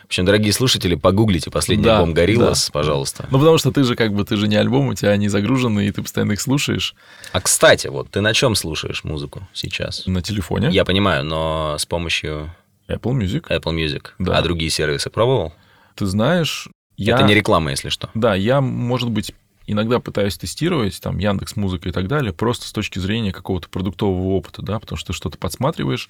В 0.04 0.08
общем, 0.08 0.24
дорогие 0.24 0.54
слушатели, 0.54 0.94
погуглите 0.94 1.50
последний 1.50 1.84
да, 1.84 1.98
альбом 1.98 2.14
Gorillaz, 2.14 2.68
да. 2.68 2.72
пожалуйста. 2.72 3.28
Ну, 3.32 3.40
потому 3.40 3.58
что 3.58 3.72
ты 3.72 3.84
же 3.84 3.96
как 3.96 4.14
бы, 4.14 4.24
ты 4.24 4.38
же 4.38 4.48
не 4.48 4.56
альбом, 4.56 4.90
у 4.90 4.94
тебя 4.94 5.10
они 5.10 5.30
загружены, 5.30 5.88
и 5.88 5.92
ты 5.92 6.04
постоянно 6.04 6.34
их 6.34 6.42
слушаешь. 6.42 6.94
А, 7.32 7.42
кстати, 7.42 7.88
вот 7.88 8.12
ты 8.12 8.22
на 8.22 8.32
чем 8.34 8.54
слушаешь 8.54 9.04
музыку 9.04 9.48
сейчас? 9.52 10.06
На 10.06 10.22
телефоне. 10.22 10.70
Я 10.70 10.86
понимаю, 10.86 11.24
но 11.26 11.76
с 11.80 11.86
помощью... 11.88 12.54
Apple 12.88 13.18
Music. 13.18 13.48
Apple 13.50 13.74
Music. 13.74 14.10
Да. 14.20 14.38
А 14.38 14.44
другие 14.44 14.70
сервисы 14.70 15.10
пробовал? 15.10 15.54
Ты 15.96 16.06
знаешь, 16.06 16.70
я... 16.98 17.16
Это 17.16 17.26
не 17.26 17.34
реклама, 17.34 17.72
если 17.72 17.90
что. 17.90 18.10
Да, 18.14 18.36
я, 18.36 18.62
может 18.62 19.10
быть, 19.10 19.34
иногда 19.68 20.00
пытаюсь 20.00 20.38
тестировать, 20.38 21.00
там, 21.02 21.18
Яндекс 21.18 21.56
Музыка 21.56 21.90
и 21.90 21.92
так 21.92 22.08
далее, 22.08 22.34
просто 22.34 22.68
с 22.68 22.72
точки 22.72 23.00
зрения 23.00 23.32
какого-то 23.32 23.70
продуктового 23.70 24.34
опыта, 24.34 24.62
да, 24.62 24.80
потому 24.80 24.98
что 24.98 25.08
ты 25.08 25.14
что-то 25.14 25.38
подсматриваешь, 25.38 26.10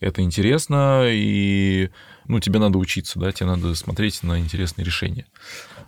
это 0.00 0.22
интересно, 0.22 1.04
и, 1.06 1.90
ну, 2.26 2.40
тебе 2.40 2.60
надо 2.60 2.78
учиться, 2.78 3.18
да, 3.18 3.32
тебе 3.32 3.46
надо 3.46 3.74
смотреть 3.74 4.22
на 4.22 4.38
интересные 4.38 4.84
решения. 4.84 5.26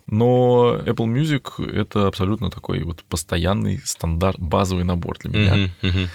Но 0.06 0.76
Apple 0.84 1.06
Music— 1.06 1.64
это 1.72 2.08
абсолютно 2.08 2.50
такой 2.50 2.82
вот 2.82 3.04
постоянный 3.04 3.80
стандарт, 3.84 4.40
базовый 4.40 4.84
набор 4.84 5.18
для 5.18 5.30
меня. 5.30 5.56
Uh-huh, 5.56 5.70
uh-huh. 5.82 6.08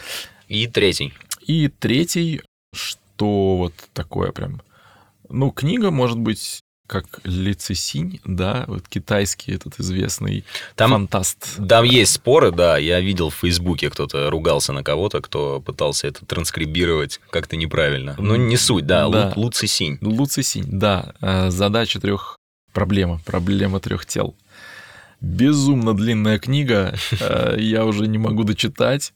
И 0.49 0.67
третий. 0.67 1.13
И 1.47 1.69
третий, 1.69 2.41
что 2.73 3.56
вот 3.58 3.73
такое 3.93 4.32
прям... 4.32 4.62
Ну, 5.30 5.51
книга, 5.51 5.89
может 5.91 6.19
быть, 6.19 6.60
как 6.88 7.19
Лицесинь, 7.24 8.19
да, 8.26 8.65
вот 8.67 8.88
китайский 8.88 9.54
этот 9.54 9.80
известный 9.80 10.45
там, 10.76 10.91
фантаст. 10.91 11.60
Там 11.67 11.84
есть 11.84 12.13
споры, 12.13 12.52
да, 12.52 12.78
я 12.78 13.00
видел 13.02 13.30
в 13.30 13.36
Фейсбуке, 13.36 13.89
кто-то 13.89 14.30
ругался 14.30 14.71
на 14.71 14.84
кого-то, 14.84 15.21
кто 15.21 15.62
пытался 15.62 16.08
это 16.08 16.26
транскрибировать 16.26 17.19
как-то 17.32 17.56
неправильно. 17.56 18.15
Но 18.19 18.36
не 18.36 18.58
суть, 18.58 18.86
да, 18.86 19.08
да. 19.10 19.34
Лу, 19.36 19.43
Луцисинь. 19.45 19.98
Луцисинь, 20.02 20.67
да. 20.67 21.13
Э, 21.21 21.50
задача 21.50 22.00
трех... 22.00 22.38
Проблема, 22.71 23.19
проблема 23.26 23.80
трех 23.80 24.06
тел. 24.06 24.36
Безумно 25.21 25.95
длинная 25.95 26.39
книга, 26.39 26.95
э, 27.19 27.56
я 27.60 27.86
уже 27.86 28.08
не 28.08 28.17
могу 28.17 28.43
дочитать, 28.43 29.13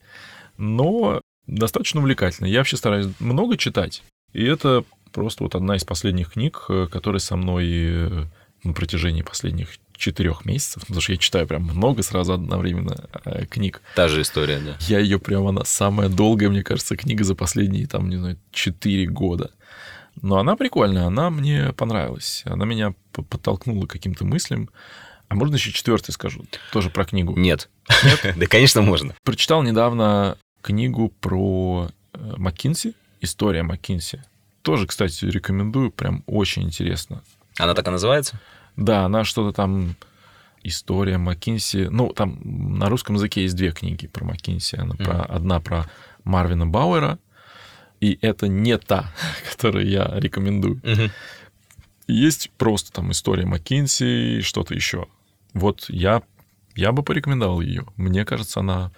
но 0.57 1.21
достаточно 1.45 1.99
увлекательная. 1.99 2.49
Я 2.49 2.59
вообще 2.59 2.77
стараюсь 2.77 3.07
много 3.19 3.57
читать, 3.57 4.01
и 4.33 4.43
это 4.43 4.83
Просто 5.11 5.43
вот 5.43 5.55
одна 5.55 5.75
из 5.75 5.83
последних 5.83 6.33
книг, 6.33 6.65
э, 6.69 6.87
которая 6.91 7.19
со 7.19 7.35
мной 7.35 7.67
э, 7.69 8.25
на 8.63 8.73
протяжении 8.73 9.21
последних 9.21 9.77
четырех 9.95 10.45
месяцев, 10.45 10.83
потому 10.83 11.01
что 11.01 11.11
я 11.11 11.17
читаю 11.17 11.47
прям 11.47 11.63
много 11.63 12.03
сразу 12.03 12.33
одновременно 12.33 13.09
э, 13.25 13.45
книг. 13.45 13.81
Та 13.95 14.07
же 14.07 14.21
история, 14.21 14.59
да. 14.59 14.77
Я 14.81 14.99
ее 14.99 15.19
прям, 15.19 15.47
она 15.47 15.65
самая 15.65 16.09
долгая, 16.09 16.49
мне 16.49 16.63
кажется, 16.63 16.95
книга 16.95 17.23
за 17.23 17.35
последние, 17.35 17.87
там, 17.87 18.09
не 18.09 18.17
знаю, 18.17 18.37
четыре 18.51 19.05
года. 19.05 19.51
Но 20.21 20.37
она 20.37 20.55
прикольная, 20.55 21.05
она 21.05 21.29
мне 21.29 21.73
понравилась. 21.73 22.43
Она 22.45 22.65
меня 22.65 22.93
подтолкнула 23.11 23.85
к 23.85 23.91
каким-то 23.91 24.25
мыслям. 24.25 24.69
А 25.27 25.35
можно 25.35 25.55
еще 25.55 25.71
четвертый 25.71 26.11
скажу, 26.11 26.45
тоже 26.71 26.89
про 26.89 27.05
книгу? 27.05 27.35
Нет. 27.37 27.69
Нет? 28.03 28.35
Да, 28.35 28.45
конечно, 28.47 28.81
можно. 28.81 29.13
Прочитал 29.23 29.61
недавно 29.63 30.37
книгу 30.61 31.13
про 31.21 31.89
Маккинси, 32.13 32.95
история 33.21 33.63
Маккинси. 33.63 34.23
Тоже, 34.61 34.87
кстати, 34.87 35.25
рекомендую, 35.25 35.91
прям 35.91 36.23
очень 36.25 36.63
интересно. 36.63 37.23
Она 37.57 37.73
так 37.73 37.87
и 37.87 37.91
называется? 37.91 38.39
Да, 38.75 39.05
она 39.05 39.23
что-то 39.23 39.53
там 39.53 39.95
история 40.63 41.17
Маккинси. 41.17 41.87
Ну, 41.89 42.13
там 42.13 42.39
на 42.43 42.89
русском 42.89 43.15
языке 43.15 43.43
есть 43.43 43.55
две 43.55 43.71
книги 43.71 44.07
про 44.07 44.25
Маккинси. 44.25 44.75
Она 44.75 44.95
mm-hmm. 44.95 45.03
про, 45.03 45.23
одна 45.23 45.59
про 45.59 45.89
Марвина 46.23 46.67
Бауэра, 46.67 47.19
и 47.99 48.17
это 48.21 48.47
не 48.47 48.77
та, 48.77 49.11
которую 49.51 49.87
я 49.87 50.11
рекомендую. 50.15 50.77
Mm-hmm. 50.77 51.11
Есть 52.07 52.49
просто 52.57 52.91
там 52.91 53.11
история 53.11 53.45
Маккинси 53.45 54.39
и 54.39 54.41
что-то 54.41 54.73
еще. 54.73 55.07
Вот 55.53 55.85
я, 55.89 56.23
я 56.75 56.91
бы 56.91 57.03
порекомендовал 57.03 57.61
ее. 57.61 57.85
Мне 57.97 58.25
кажется, 58.25 58.61
она 58.61 58.91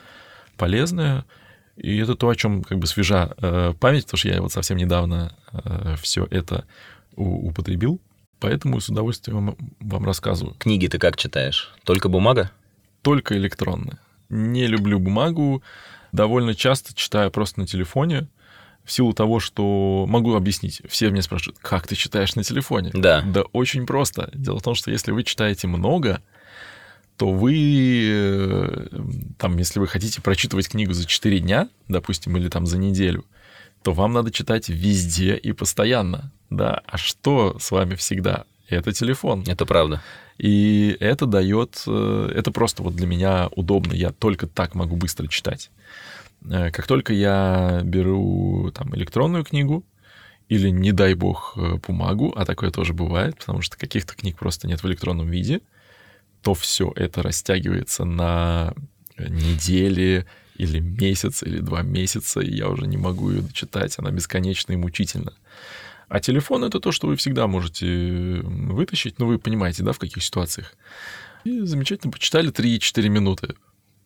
полезная. 0.57 1.25
И 1.75 1.97
это 1.97 2.15
то, 2.15 2.29
о 2.29 2.35
чем 2.35 2.63
как 2.63 2.79
бы 2.79 2.87
свежа 2.87 3.33
э, 3.37 3.73
память, 3.79 4.05
потому 4.05 4.17
что 4.17 4.29
я 4.29 4.41
вот 4.41 4.51
совсем 4.51 4.77
недавно 4.77 5.35
э, 5.51 5.95
все 6.01 6.27
это 6.29 6.65
употребил. 7.15 7.99
Поэтому 8.39 8.79
с 8.79 8.89
удовольствием 8.89 9.55
вам, 9.79 10.05
рассказываю. 10.05 10.55
Книги 10.57 10.87
ты 10.87 10.97
как 10.97 11.15
читаешь? 11.15 11.73
Только 11.83 12.09
бумага? 12.09 12.51
Только 13.03 13.37
электронные. 13.37 13.99
Не 14.29 14.65
люблю 14.65 14.99
бумагу. 14.99 15.61
Довольно 16.11 16.55
часто 16.55 16.95
читаю 16.95 17.29
просто 17.29 17.59
на 17.59 17.67
телефоне. 17.67 18.27
В 18.83 18.91
силу 18.91 19.13
того, 19.13 19.39
что 19.39 20.05
могу 20.07 20.33
объяснить. 20.33 20.81
Все 20.89 21.11
меня 21.11 21.21
спрашивают, 21.21 21.59
как 21.59 21.87
ты 21.87 21.95
читаешь 21.95 22.33
на 22.33 22.43
телефоне? 22.43 22.89
Да. 22.93 23.21
Да 23.21 23.43
очень 23.53 23.85
просто. 23.85 24.31
Дело 24.33 24.57
в 24.57 24.63
том, 24.63 24.73
что 24.73 24.89
если 24.89 25.11
вы 25.11 25.23
читаете 25.23 25.67
много, 25.67 26.21
то 27.17 27.31
вы, 27.31 28.09
э, 28.09 28.87
там, 29.37 29.57
если 29.57 29.79
вы 29.79 29.87
хотите 29.87 30.21
прочитывать 30.21 30.69
книгу 30.69 30.93
за 30.93 31.05
4 31.05 31.39
дня, 31.39 31.69
допустим, 31.87 32.35
или 32.37 32.49
там 32.49 32.65
за 32.65 32.77
неделю, 32.77 33.25
то 33.83 33.93
вам 33.93 34.13
надо 34.13 34.31
читать 34.31 34.69
везде 34.69 35.35
и 35.35 35.51
постоянно, 35.51 36.31
да. 36.49 36.81
А 36.85 36.97
что 36.97 37.57
с 37.59 37.71
вами 37.71 37.95
всегда? 37.95 38.45
это 38.69 38.93
телефон. 38.93 39.43
Это 39.47 39.65
правда. 39.65 40.01
И 40.37 40.95
это 40.99 41.25
дает... 41.25 41.83
э, 41.87 42.31
Это 42.35 42.51
просто 42.51 42.83
вот 42.83 42.95
для 42.95 43.05
меня 43.05 43.49
удобно. 43.55 43.93
Я 43.93 44.11
только 44.11 44.47
так 44.47 44.75
могу 44.75 44.95
быстро 44.95 45.27
читать. 45.27 45.69
Э, 46.49 46.71
Как 46.71 46.87
только 46.87 47.13
я 47.13 47.81
беру 47.83 48.71
там 48.71 48.95
электронную 48.95 49.43
книгу 49.43 49.83
или, 50.47 50.69
не 50.69 50.91
дай 50.91 51.13
бог, 51.13 51.57
бумагу, 51.87 52.33
а 52.35 52.45
такое 52.45 52.71
тоже 52.71 52.93
бывает, 52.93 53.37
потому 53.37 53.61
что 53.61 53.77
каких-то 53.77 54.15
книг 54.15 54.37
просто 54.37 54.67
нет 54.67 54.83
в 54.83 54.87
электронном 54.87 55.29
виде, 55.29 55.61
то 56.41 56.53
все 56.53 56.91
это 56.95 57.23
растягивается 57.23 58.05
на 58.05 58.73
недели 59.17 60.25
или 60.55 60.79
месяц, 60.79 61.43
или 61.43 61.59
два 61.59 61.81
месяца, 61.81 62.39
и 62.39 62.55
я 62.55 62.69
уже 62.69 62.85
не 62.87 62.97
могу 62.97 63.31
ее 63.31 63.41
дочитать, 63.41 63.95
она 63.97 64.11
бесконечна 64.11 64.73
и 64.73 64.77
мучительна. 64.77 65.33
А 66.07 66.19
телефон— 66.19 66.63
это 66.65 66.79
то, 66.79 66.91
что 66.91 67.07
вы 67.07 67.15
всегда 67.15 67.47
можете 67.47 68.41
вытащить, 68.43 69.17
ну, 69.17 69.27
вы 69.27 69.39
понимаете, 69.39 69.83
да, 69.83 69.93
в 69.93 69.99
каких 69.99 70.23
ситуациях. 70.23 70.75
И 71.45 71.61
замечательно 71.61 72.11
почитали 72.11 72.51
3-4 72.51 73.07
минуты. 73.07 73.55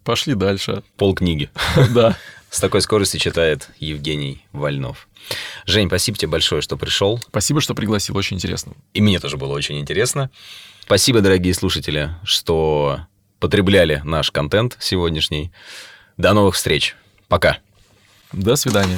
Пошли 0.04 0.36
дальше. 0.36 0.84
Пол 0.98 1.16
книги. 1.16 1.50
Да. 1.94 2.16
С 2.56 2.62
такой 2.62 2.80
скоростью 2.80 3.20
читает 3.20 3.68
Евгений 3.80 4.46
Вольнов. 4.54 5.10
Жень, 5.66 5.88
спасибо 5.88 6.18
тебе 6.18 6.30
большое, 6.30 6.62
что 6.62 6.78
пришел. 6.78 7.20
Спасибо, 7.28 7.60
что 7.60 7.76
пригласил, 7.76 8.16
очень 8.16 8.38
интересно. 8.38 8.72
И 8.94 9.02
мне 9.02 9.20
тоже 9.20 9.36
было 9.36 9.52
очень 9.52 9.78
интересно. 9.78 10.30
Спасибо, 10.80 11.20
дорогие 11.20 11.54
слушатели, 11.54 12.12
что 12.24 13.02
потребляли 13.42 14.02
наш 14.06 14.32
контент 14.32 14.78
сегодняшний. 14.80 15.52
До 16.16 16.32
новых 16.32 16.56
встреч. 16.56 16.96
Пока. 17.28 17.58
До 18.32 18.56
свидания. 18.56 18.98